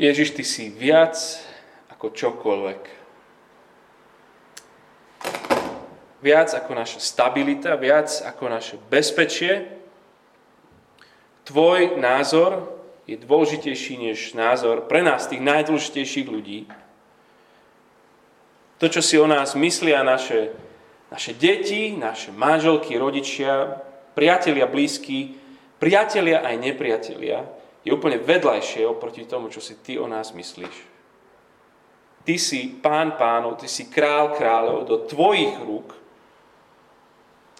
Ježiš, 0.00 0.34
ty 0.34 0.42
si 0.42 0.72
viac 0.72 1.14
ako 1.92 2.10
čokoľvek. 2.10 2.82
Viac 6.24 6.48
ako 6.56 6.72
naša 6.72 6.98
stabilita, 7.04 7.76
viac 7.76 8.08
ako 8.24 8.48
naše 8.48 8.80
bezpečie. 8.88 9.70
Tvoj 11.44 12.00
názor 12.00 12.74
je 13.04 13.20
dôležitejší 13.20 14.08
než 14.08 14.32
názor 14.32 14.88
pre 14.88 15.04
nás, 15.04 15.28
tých 15.28 15.44
najdôležitejších 15.44 16.26
ľudí. 16.32 16.64
To, 18.80 18.88
čo 18.88 19.04
si 19.04 19.20
o 19.20 19.28
nás 19.28 19.52
myslia 19.52 20.00
naše, 20.00 20.56
naše 21.12 21.36
deti, 21.36 21.92
naše 21.92 22.32
manželky, 22.32 22.96
rodičia, 22.96 23.84
priatelia 24.14 24.70
blízky, 24.70 25.34
priatelia 25.82 26.40
aj 26.46 26.54
nepriatelia, 26.56 27.44
je 27.84 27.92
úplne 27.92 28.16
vedľajšie 28.16 28.88
oproti 28.88 29.28
tomu, 29.28 29.52
čo 29.52 29.60
si 29.60 29.76
ty 29.84 30.00
o 30.00 30.08
nás 30.08 30.32
myslíš. 30.32 30.94
Ty 32.24 32.34
si 32.40 32.72
pán 32.80 33.20
pánov, 33.20 33.60
ty 33.60 33.68
si 33.68 33.92
král 33.92 34.32
kráľov, 34.32 34.88
do 34.88 34.96
tvojich 35.04 35.60
rúk 35.60 35.92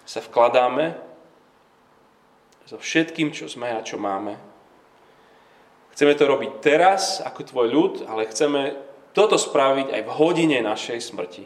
sa 0.01 0.25
vkladáme 0.25 0.97
so 2.65 2.81
všetkým, 2.81 3.29
čo 3.29 3.45
sme 3.45 3.69
a 3.69 3.85
čo 3.85 4.01
máme. 4.01 4.33
Chceme 5.93 6.17
to 6.17 6.25
robiť 6.25 6.51
teraz 6.65 7.21
ako 7.21 7.45
tvoj 7.45 7.67
ľud, 7.69 7.93
ale 8.09 8.25
chceme 8.25 8.73
toto 9.13 9.37
spraviť 9.37 9.93
aj 9.93 10.01
v 10.01 10.15
hodine 10.17 10.57
našej 10.65 10.99
smrti. 10.99 11.45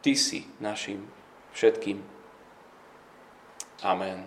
Ty 0.00 0.12
si 0.16 0.48
našim 0.58 1.04
všetkým. 1.52 2.15
Amen. 3.84 4.24